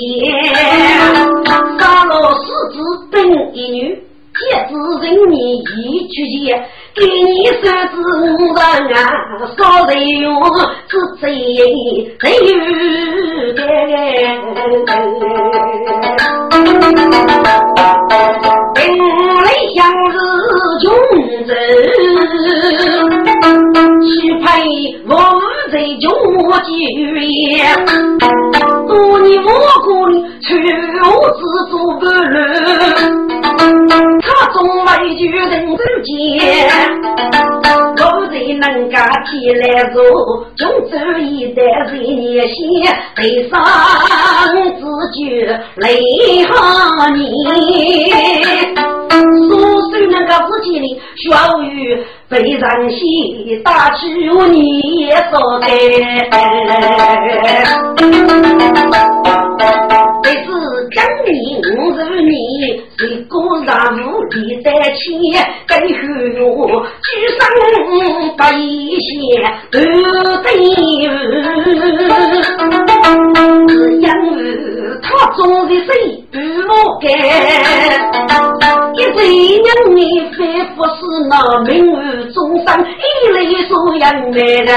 [1.79, 2.75] 杀了四子
[3.11, 3.15] 等
[3.53, 4.03] 一女。
[4.37, 4.71] 借子
[5.01, 6.13] 人你一去
[6.45, 6.63] 见，
[6.93, 7.27] 给你
[7.63, 7.95] 三子
[8.33, 8.61] 五人
[8.93, 8.95] 啊，
[9.57, 10.27] 少人用
[10.87, 11.25] 只贼
[12.19, 12.23] 贼
[13.55, 13.59] 本
[13.89, 13.97] 来
[19.77, 20.17] 想是
[20.81, 20.85] 穷
[21.45, 21.53] 人，
[24.01, 24.09] 去
[24.41, 24.45] 配
[25.07, 25.13] 我
[25.71, 26.09] 贼穷
[26.61, 26.67] 几
[28.87, 29.49] 多年我
[29.85, 30.09] 过
[30.73, 30.97] 求
[31.37, 32.35] 自做不乱。
[34.39, 36.13] 他总为举人之间，
[37.97, 39.97] 我才能够起来做，
[40.55, 42.55] 穷走一代人年先，
[43.15, 43.55] 悲伤
[44.75, 44.81] 自
[45.17, 45.19] 觉
[45.77, 45.83] 泪
[46.45, 47.19] 哈你，
[49.49, 49.51] 所
[49.89, 50.85] 最能够自己的
[51.17, 54.07] 小雨被人洗，打去
[54.51, 55.65] 你也说的。
[60.97, 62.33] 想你，我是你
[62.97, 63.69] 是个人
[64.03, 64.97] 无力在起，
[65.67, 65.93] 该许
[66.41, 66.41] 我
[67.03, 67.39] 举生
[68.35, 68.59] 不一
[68.99, 69.07] 些
[69.71, 69.75] 都
[70.41, 70.45] 得，
[73.69, 73.71] 是
[74.01, 74.41] 养育
[75.01, 75.91] 他中的谁
[76.31, 76.37] 不
[76.67, 77.05] 我干，
[78.93, 79.19] 一对
[79.61, 79.99] 娘你
[80.31, 80.37] 非
[80.75, 82.01] 不是那名誉
[82.33, 83.37] 终生一泪
[83.67, 84.67] 所养的人，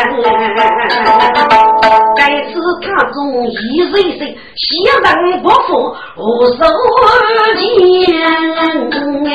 [2.17, 2.53] 该次
[2.83, 3.51] 他中一
[3.91, 4.21] 岁岁，
[4.57, 4.95] 西人
[5.43, 6.21] 不服无
[6.57, 6.59] 手
[7.57, 7.63] 剑
[9.27, 9.31] 哎。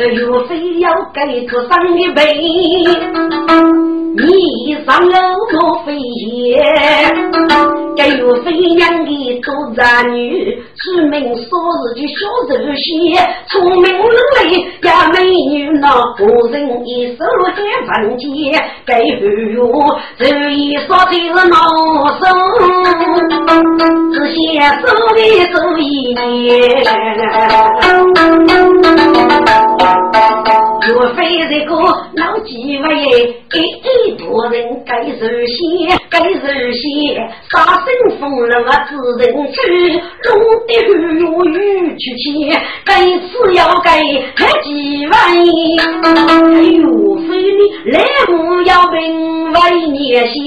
[0.00, 2.22] 儿又非要给出生一辈，
[4.16, 5.14] 你上楼
[5.52, 6.58] 我非也，
[7.96, 11.50] 该有非娘的做男女，出门说
[11.84, 12.82] 日就小手些，
[13.48, 13.92] 聪明伶
[14.36, 14.40] 俐
[14.88, 15.84] 呀美女那
[16.18, 16.54] 无人
[16.86, 17.48] 一手还
[17.86, 18.26] 房间，
[18.86, 19.14] 该有
[20.18, 21.56] 这一说就是闹
[22.18, 22.22] 手，
[24.12, 24.38] 只写
[24.80, 25.18] 手里
[25.52, 25.82] 走一
[26.14, 26.18] 年。
[30.92, 37.16] 若非这个老几位，一多人该受些，该受些，
[37.50, 39.58] 杀生疯了我自人去，
[40.24, 40.28] 弄
[40.66, 40.70] 得
[41.18, 42.28] 如鱼去去，
[42.84, 43.88] 该次要给
[44.36, 45.12] 还几位？
[46.02, 50.38] 哎呦，非你来不要兵为年先，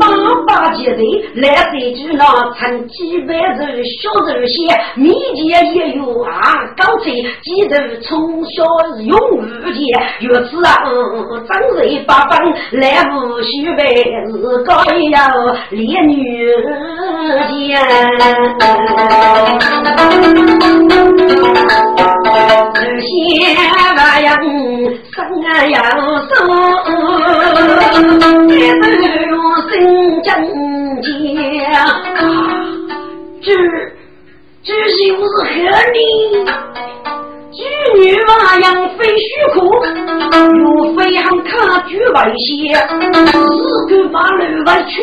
[0.00, 0.04] 八
[0.46, 1.00] 八节人
[1.36, 4.56] 来这句那趁几百人小人些，
[4.96, 6.32] 民间也有啊，
[6.76, 7.04] 刚才
[7.42, 8.64] 几人从小
[9.04, 9.16] 用。
[9.36, 9.82] 无见，
[10.20, 10.70] 月子啊，
[11.46, 12.38] 长岁八分，
[12.72, 13.80] 来无须为
[14.32, 14.32] 是
[14.64, 15.16] 高要
[15.70, 16.14] 烈女
[17.48, 17.76] 间。
[22.74, 23.08] 这些
[23.96, 24.24] 玩意
[25.10, 25.16] 生
[25.70, 25.74] 要
[34.88, 35.24] 是何
[35.92, 35.96] 理？
[37.56, 37.62] 妓
[37.96, 38.66] 女娃养
[38.98, 39.58] 非虚苦，
[40.52, 42.74] 若非喊卡举外些，
[43.32, 43.34] 四
[43.88, 45.02] 个把路外出，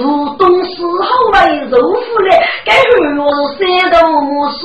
[0.36, 1.36] 东四后为
[1.68, 2.30] 肉夫来，
[2.64, 2.86] 该是
[3.18, 3.26] 我
[3.58, 4.56] 三头母师。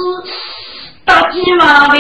[1.06, 1.98] 大鸡马尾，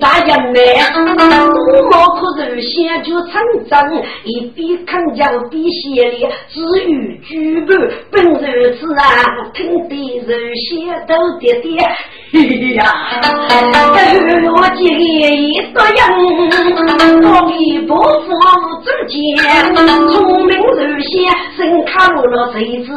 [0.00, 0.60] 大洋来，
[0.92, 3.32] 多么可是先就成
[3.68, 3.74] 长，
[4.24, 7.72] 一边看叫比写哩，至于举步
[8.10, 8.38] 本如
[8.76, 9.02] 此啊，
[9.52, 9.94] 听得
[10.26, 11.76] 人写都跌跌。
[12.74, 12.82] 呀，
[14.50, 15.96] 我今一个人，
[17.22, 18.02] 我一不负
[18.82, 19.16] 自见，
[20.10, 21.12] 聪明如仙，
[21.56, 22.90] 身卡落了谁知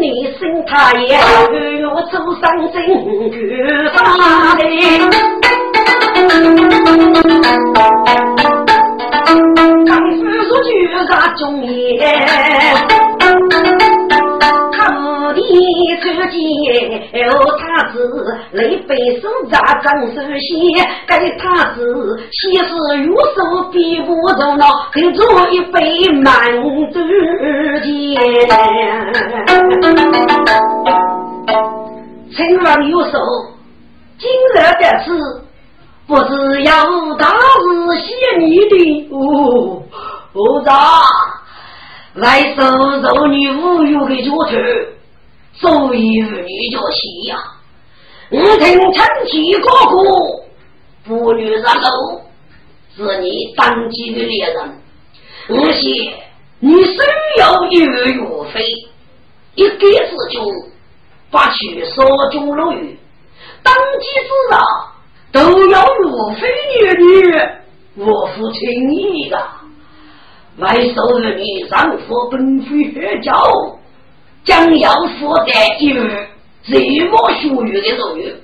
[0.00, 0.04] 你
[0.38, 1.16] 身他也，
[1.94, 2.42] 我走上
[2.72, 2.76] 真
[3.30, 3.36] 去
[3.94, 3.96] 发
[4.56, 4.60] 的，
[9.86, 10.68] 刚夫说句
[11.08, 11.72] 啥中言。
[15.34, 16.34] 你出见
[17.28, 17.96] 哦，他子
[18.52, 21.80] 累背手扎张手写，该他子
[22.30, 22.68] 写是
[23.04, 26.32] 右手比不着呢，跟着一杯满
[26.92, 27.00] 肚
[27.82, 27.86] 间。
[32.36, 33.18] 陈王右手
[34.18, 35.08] 今日的事，
[36.12, 36.84] 不知要
[37.14, 39.82] 大事写你的哦，
[40.30, 41.00] 不咋
[42.12, 42.62] 来收
[43.00, 44.52] 受你无忧的脚头。
[45.54, 47.38] 所以儿女就喜呀，
[48.30, 49.96] 我听陈七哥哥
[51.04, 52.20] 不女上楼，
[52.94, 54.82] 是你当机的猎人。
[55.48, 56.12] 我写
[56.60, 57.06] 你虽
[57.38, 58.12] 有一岳
[58.52, 58.62] 飞，
[59.54, 60.44] 一个字就
[61.30, 62.98] 把去所中落雨，
[63.62, 64.60] 当机之上
[65.32, 66.48] 都要岳飞
[66.96, 67.34] 女女，
[67.96, 68.60] 我父亲
[68.92, 69.36] 意的，
[70.58, 73.32] 来收儿女丈夫本非学教。
[74.44, 76.26] 将要负担一日
[76.64, 78.34] 最末学语的荣誉，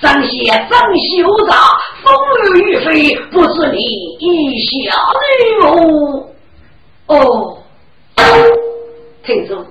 [0.00, 1.56] 上写张秀才
[2.04, 2.14] 风
[2.54, 3.80] 雨欲飞，不知你
[4.20, 5.26] 意下内
[5.60, 6.32] 幕。
[7.08, 7.58] 哦，
[9.26, 9.66] 听众，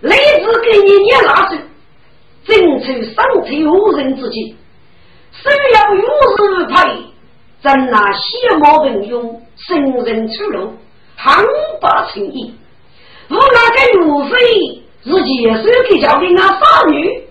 [0.00, 1.56] 雷子给你念哪首？
[2.46, 4.56] 正处上策无人之际，
[5.32, 6.74] 虽要与日配，
[7.62, 10.74] 怎拿邪毛文用，生人出路
[11.18, 11.46] ，hand
[11.80, 12.54] 把情义。
[13.28, 17.22] 我那个岳飞是前手给交给那少女，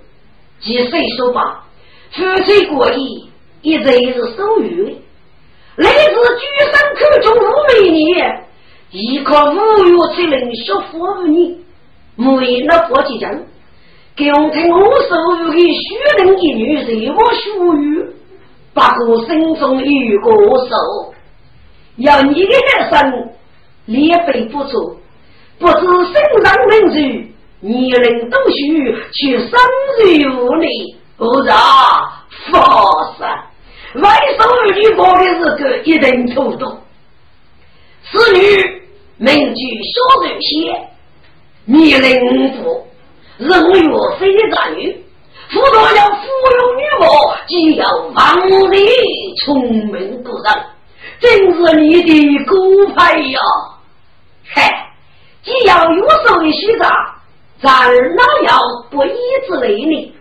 [0.61, 1.63] 几岁说罢，
[2.11, 3.29] 夫妻过意，
[3.61, 4.95] 一直是守约。
[5.75, 8.23] 来自举身口中无美女，
[8.91, 11.57] 一颗五月才能学佛女，
[12.17, 13.29] 为了佛几讲，
[14.27, 18.05] 共听我所有的虚灵一女随我属于，
[18.73, 20.31] 不过心中有个
[20.65, 21.13] 数。
[21.97, 23.29] 要你的人生
[23.85, 24.97] 列备不足，
[25.57, 29.59] 不知身上名句，年龄都虚，却生
[30.23, 30.67] 如无力，
[31.17, 31.57] 不然
[32.51, 32.59] 发
[33.17, 33.23] 誓，
[33.99, 34.39] 外甥
[34.73, 36.77] 女过的日子一定出动。
[38.11, 38.39] 此女
[39.17, 40.87] 名句小人些，
[41.65, 42.87] 年龄不
[43.39, 43.81] 人月
[44.19, 44.91] 非男女，
[45.49, 46.27] 夫若要富
[46.59, 48.35] 有女貌，既要王
[48.69, 48.77] 的
[49.45, 50.53] 聪明不人。
[51.21, 51.31] 正
[51.65, 53.39] 是你的骨牌呀！
[54.45, 54.91] 嗨，
[55.41, 56.91] 既要有手的虚长，
[57.61, 58.59] 咱哪要
[58.91, 59.17] 不义
[59.47, 60.13] 之类呢？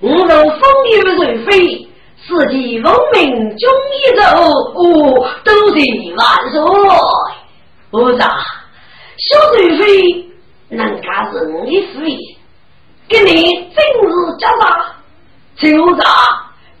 [0.00, 0.60] 我若风
[0.90, 1.88] 雨瑞飞，
[2.26, 4.22] 四季文明终一走，
[4.74, 6.60] 哦，都得万岁！
[7.90, 8.30] 部长，
[9.18, 10.26] 小瑞飞
[10.70, 12.00] 能干人的事
[13.08, 14.62] 给你正日交上，
[15.58, 16.04] 酋长。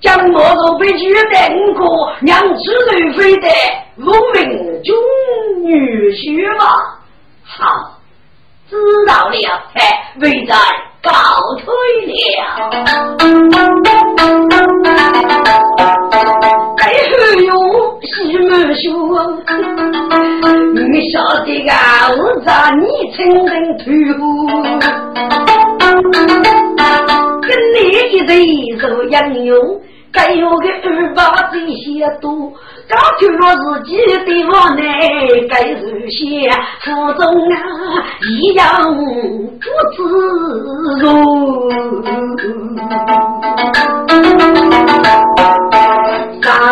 [0.00, 1.82] 将我都被取代五个
[2.20, 2.62] 娘子
[2.92, 3.48] 瑞飞的
[3.96, 4.04] 无
[4.34, 4.94] 名中
[5.62, 6.64] 女婿吗？
[7.42, 7.98] 好，
[8.68, 10.54] 知道了，哎，为在
[11.02, 11.10] 告
[11.64, 11.72] 退
[12.04, 12.12] 了。
[18.54, 18.94] 哎呦，西门
[19.42, 19.42] 兄，
[20.92, 21.74] 你晓得啊？
[22.16, 23.84] 我咋你承认退
[27.42, 27.76] 跟你
[28.12, 28.30] 一对
[28.78, 29.52] 手杨勇。
[30.12, 32.52] 该有个二八这些多，
[32.88, 34.80] 搞出了自己的无奈，
[35.50, 36.48] 该如些
[36.84, 37.56] 负重啊，
[38.30, 38.62] 一样
[38.94, 39.98] 不自
[41.00, 41.04] 如。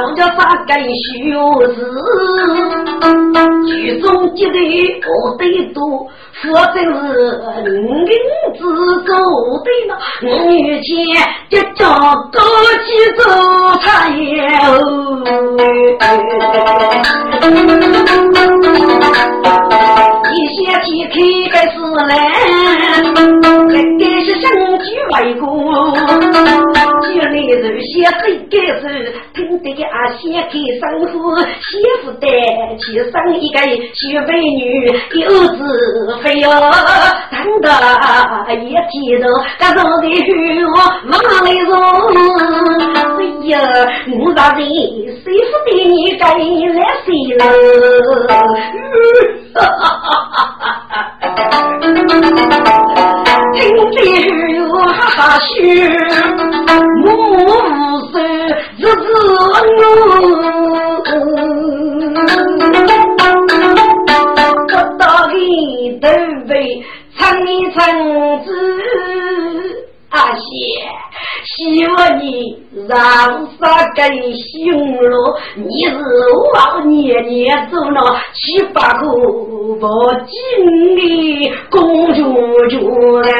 [0.02, 0.88] 咱家啥该学
[1.68, 1.78] 子，
[3.68, 4.58] 剧中记得
[5.06, 6.08] 我得多。
[6.50, 6.90] 我真是
[7.70, 8.10] 银
[8.58, 8.60] 子
[9.06, 9.14] 做
[9.62, 10.28] 的嘛，女
[10.80, 10.90] 钱
[11.48, 11.86] 就叫
[12.32, 12.40] 高
[12.84, 13.22] 起做
[13.80, 14.18] 茶叶
[20.34, 20.58] 一些
[21.10, 21.14] 天
[21.52, 21.74] 开始
[22.08, 22.10] 来，
[25.12, 25.44] 身体外公。
[27.14, 27.92] 原来是些
[28.22, 28.82] 谁该是
[29.34, 29.96] 听得啊？
[30.18, 30.50] 先开
[30.80, 31.70] 生活，媳
[32.02, 32.26] 妇带
[32.78, 33.58] 去生一个
[33.94, 34.60] 小美女，
[35.14, 35.20] 有
[35.56, 35.60] 子
[36.22, 37.66] 非要等到
[38.54, 38.80] 一天
[39.20, 39.24] 头，
[39.58, 40.68] 干着的雨我
[41.04, 41.12] 忙
[41.44, 41.70] 来着。
[42.94, 43.54] 哎呀，
[44.18, 46.38] 我大人谁妇的你该来
[47.04, 47.40] 谁了？
[49.54, 49.60] 哈！
[53.54, 55.44] 听得雨哈哈笑。
[57.04, 57.46] 我无
[58.12, 58.14] 声，
[58.78, 59.46] 日子我
[64.98, 65.36] 到里
[66.00, 66.08] 头
[66.48, 66.50] 被
[67.16, 67.78] 唱一唱
[68.44, 68.46] 子
[70.12, 70.40] 阿些。
[71.44, 72.56] 希望你
[72.88, 72.96] 让
[73.58, 73.60] 啥
[73.94, 74.00] 个
[74.32, 75.92] 行路，你是
[76.54, 79.86] 我年年做了七八个不
[80.26, 80.34] 经
[80.96, 82.20] 的公主
[82.68, 82.74] 主
[83.18, 83.30] 人，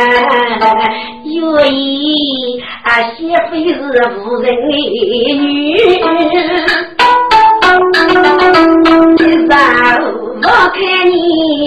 [1.25, 3.79] 愿意啊，谢非是
[4.15, 4.71] 夫人的
[5.35, 5.77] 女，
[9.19, 9.19] 一
[9.49, 9.55] 早
[10.43, 11.13] 我看你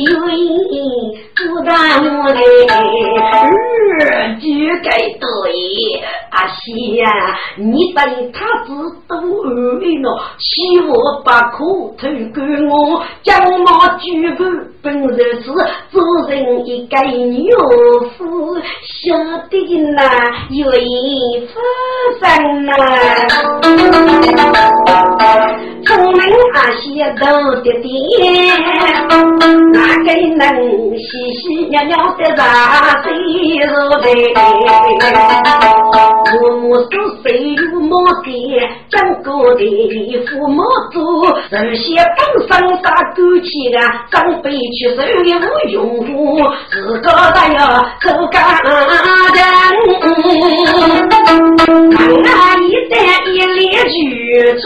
[0.03, 0.73] 愿意。
[1.35, 1.69] 不但
[2.17, 2.39] 我的
[4.39, 4.49] 就
[4.83, 5.25] 该对
[6.31, 7.05] 阿西呀，
[7.57, 8.73] 你对他子
[9.07, 10.07] 都安慰了，
[10.39, 11.57] 欺我不可
[11.97, 12.03] 偷
[12.33, 14.45] 给我，将马举过
[14.81, 15.53] 本日子，
[15.91, 19.15] 做人一个懦夫，晓
[19.49, 19.55] 得
[19.93, 20.01] 呐，
[20.49, 21.55] 愿意发
[22.19, 22.73] 生呐。
[25.95, 26.19] 出门
[26.53, 26.85] 阿些
[27.15, 27.23] 都
[27.61, 27.87] 的爹，
[29.71, 30.43] 哪个能
[30.97, 32.41] 细细尿尿的啥
[33.01, 33.05] 子
[33.63, 33.71] 肉
[36.25, 36.91] 父母是
[37.23, 37.93] 谁有毛
[38.23, 38.27] 的，
[38.91, 38.93] 讲
[39.23, 39.61] 过的
[40.27, 40.59] 父母
[40.91, 40.99] 做，
[41.49, 42.51] 这些本身
[42.83, 42.85] 啥
[43.15, 43.79] 骨气啊，
[44.11, 45.79] 长辈去受也无用，
[46.71, 47.59] 自个咱要
[48.01, 48.35] 口干
[48.65, 48.73] 人，
[52.67, 52.93] 一旦
[53.31, 53.95] 一脸举
[54.59, 54.63] 出。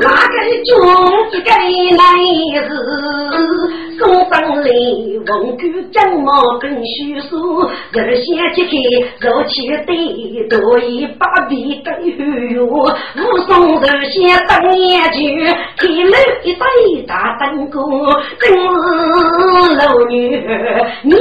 [0.00, 0.34] 哪个
[0.64, 0.70] 穷
[1.30, 1.50] 一个
[1.96, 2.02] 来
[2.52, 3.35] 日？
[3.98, 4.70] 送上来，
[5.26, 8.72] 文具正毛更虚数，热线揭开，
[9.20, 12.10] 热气得多一把笔更有
[12.54, 12.68] 用。
[12.68, 12.88] 武
[13.46, 15.18] 松热线当眼球，
[15.78, 16.62] 开了一对
[17.06, 17.80] 大灯哥，
[18.38, 20.50] 正是老女儿，
[21.02, 21.16] 你是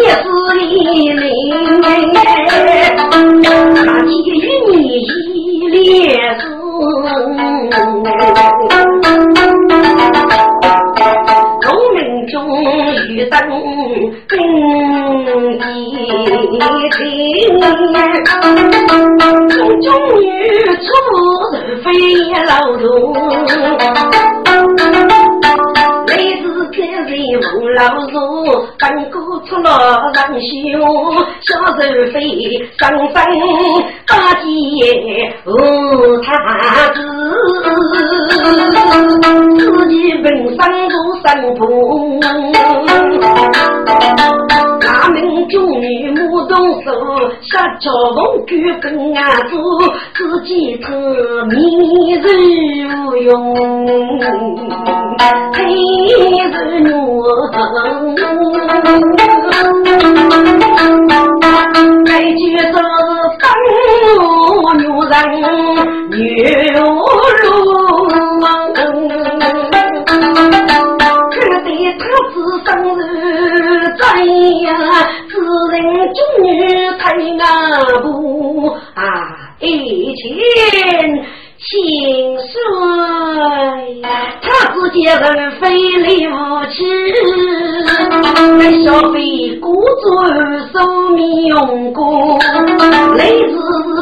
[0.66, 1.88] 一灵，那
[4.04, 4.30] 天与
[4.68, 4.74] 你
[5.34, 6.46] 一连中。
[13.24, 14.36] 灯
[15.26, 15.58] 灯一
[16.90, 18.28] 盏，
[19.50, 19.88] 空中
[20.22, 20.24] 雨
[20.76, 20.88] 出，
[21.56, 21.88] 是非
[22.46, 22.84] 老大。
[26.96, 28.14] 每次开人问老鼠，
[28.80, 29.68] 当哥出了
[30.14, 30.48] 人血，
[31.42, 31.80] 小手
[32.14, 32.16] 飞
[32.80, 32.82] 上
[33.14, 33.16] 山
[34.08, 34.44] 打劫
[35.46, 35.50] 无
[36.22, 36.28] 他
[36.94, 36.98] 子，
[39.58, 39.94] 自己
[40.24, 40.26] 本
[40.56, 41.26] 身如神
[41.56, 41.62] 婆，
[42.22, 43.20] 大门中女目
[44.16, 44.20] 动
[46.86, 46.92] 手，
[47.42, 49.20] 下脚风举根啊
[49.50, 49.58] 子，
[50.14, 50.94] 自己特
[51.46, 52.24] 迷人
[53.08, 53.32] 无用。
[55.58, 55.70] 一
[56.44, 56.90] 日怒，
[62.06, 62.40] 该举
[62.72, 62.74] 手
[63.42, 63.44] 当
[64.78, 64.80] 女
[65.10, 65.14] 人
[66.12, 66.14] 女
[66.72, 66.80] 路，
[71.32, 71.34] 看
[71.64, 71.68] 得
[71.98, 72.34] 他子
[72.66, 73.00] 生日
[73.98, 74.02] 在
[74.64, 74.70] 呀，
[75.78, 76.48] 人中女
[76.98, 81.26] 太阿不啊，一前。
[81.68, 82.54] 心碎，
[84.40, 84.46] 他
[84.76, 86.32] 自己人非礼无
[86.70, 86.86] 耻，
[88.60, 89.18] 那小辈
[89.60, 90.06] 故作
[90.72, 90.76] 受
[91.16, 92.38] 命用过，
[93.18, 93.58] 雷子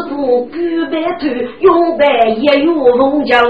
[0.10, 1.26] 不举白头，
[1.62, 2.04] 用白
[2.42, 3.42] 也有风叫，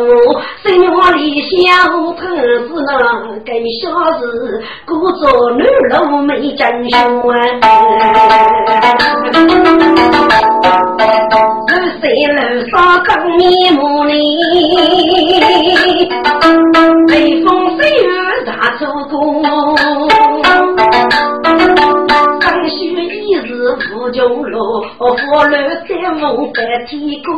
[0.61, 0.79] 心
[1.15, 2.91] 里想，他是那
[3.39, 3.51] 个
[3.81, 3.89] 小
[4.19, 6.99] 子，故作女老没真凶
[12.01, 14.13] 在楼上更面目里，
[17.07, 17.47] 随风
[17.77, 18.01] 随雨
[18.45, 19.17] 大走过。
[23.63, 24.57] 一日赴穷路，
[24.97, 25.07] 佛
[25.45, 25.55] 路
[25.87, 26.91] 在梦白天
[27.23, 27.31] 过。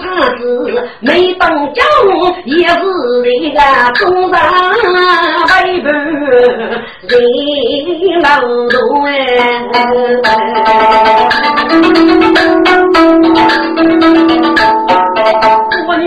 [0.00, 0.04] 他
[0.36, 0.40] 是
[1.00, 1.82] 没当家，
[2.44, 2.78] 也是
[3.24, 3.58] 那个
[3.94, 5.52] 中上为伴
[7.08, 7.12] 人
[8.22, 8.26] 劳
[8.68, 8.72] 动
[15.86, 16.04] 我女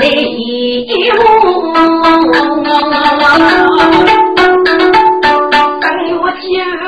[0.00, 1.20] 备礼物。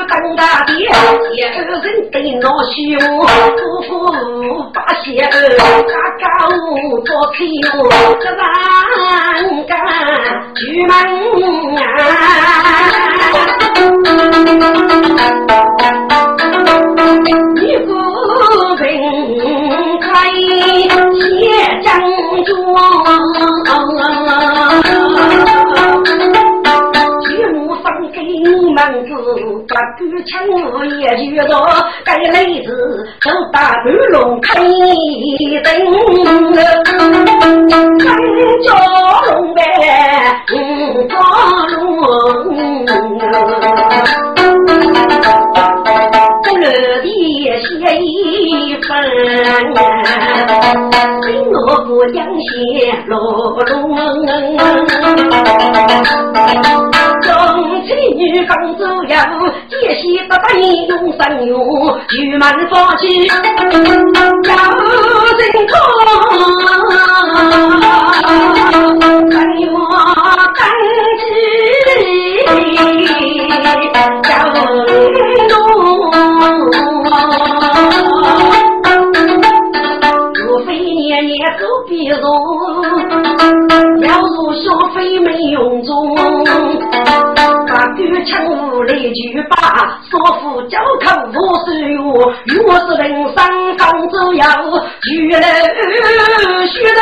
[0.05, 0.73] 更大的，
[1.33, 2.75] 也有人对我凶，
[3.57, 3.89] 夫妇
[4.73, 6.51] 把鞋儿嘎嘎舞
[6.99, 7.39] 做起
[7.75, 7.75] 舞，
[8.19, 8.39] 这三
[9.65, 9.71] 干
[10.53, 10.91] 举门
[11.77, 11.81] 啊，
[22.23, 22.43] 谢
[23.65, 23.71] 张
[28.73, 29.09] 门子
[29.69, 30.31] 把狗抢
[30.71, 31.51] 我也觉得
[32.03, 32.67] 该妹子
[33.21, 34.59] 走大半龙开
[35.63, 35.67] 灯，
[37.99, 38.07] 看
[38.61, 38.65] 着
[39.31, 39.59] 龙呗，
[49.73, 49.77] 份，
[51.21, 51.55] 给我
[51.85, 52.51] 不讲写
[53.07, 53.13] 罗
[53.63, 53.65] 龙。
[57.21, 57.27] 中
[57.85, 59.15] 妻女方走右，
[59.69, 61.57] 解西不答应用神用，
[62.19, 64.11] 玉满放弃有人
[64.43, 64.59] 看，看
[69.71, 69.77] 我
[70.59, 71.27] 看起有
[75.57, 75.81] 路，
[78.49, 78.62] 若
[81.87, 82.15] 年走必如。
[84.01, 84.63] 要如小
[84.93, 89.55] 飞没用中，把狗抢无来就把
[90.09, 91.33] 少妇交头无
[91.65, 91.95] 手哟，
[92.45, 93.03] 若是人
[93.33, 93.37] 生
[93.77, 94.43] 方走要
[95.01, 95.45] 去了
[96.67, 96.99] 许多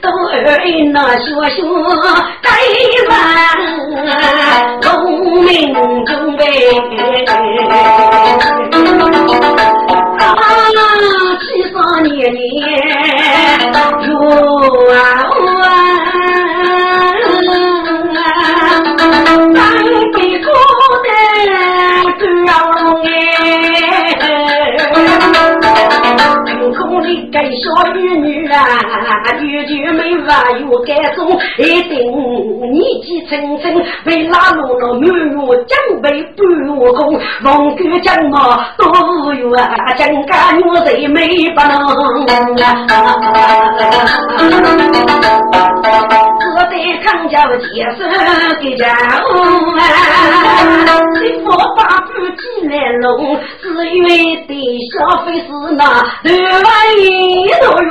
[0.00, 1.62] 都儿女那学学
[2.42, 2.50] 该
[3.08, 3.55] 来。
[30.86, 31.92] 该中，一定
[32.70, 35.08] 年纪轻轻被拉入了满月
[35.66, 38.34] 江北半月空，龙哥将马
[38.76, 39.44] 都是月，
[39.96, 40.58] 将家女
[41.08, 41.74] 没不能？
[46.38, 46.72] 只得
[47.02, 47.98] 康家借手
[48.60, 48.90] 给家啊，
[51.14, 53.06] 这佛把不起来龙，
[53.60, 54.06] 只愿
[54.46, 54.50] 得
[54.92, 55.44] 消费是
[55.76, 55.82] 那
[56.22, 56.28] 头
[56.98, 57.00] 一
[57.60, 57.90] 朵月。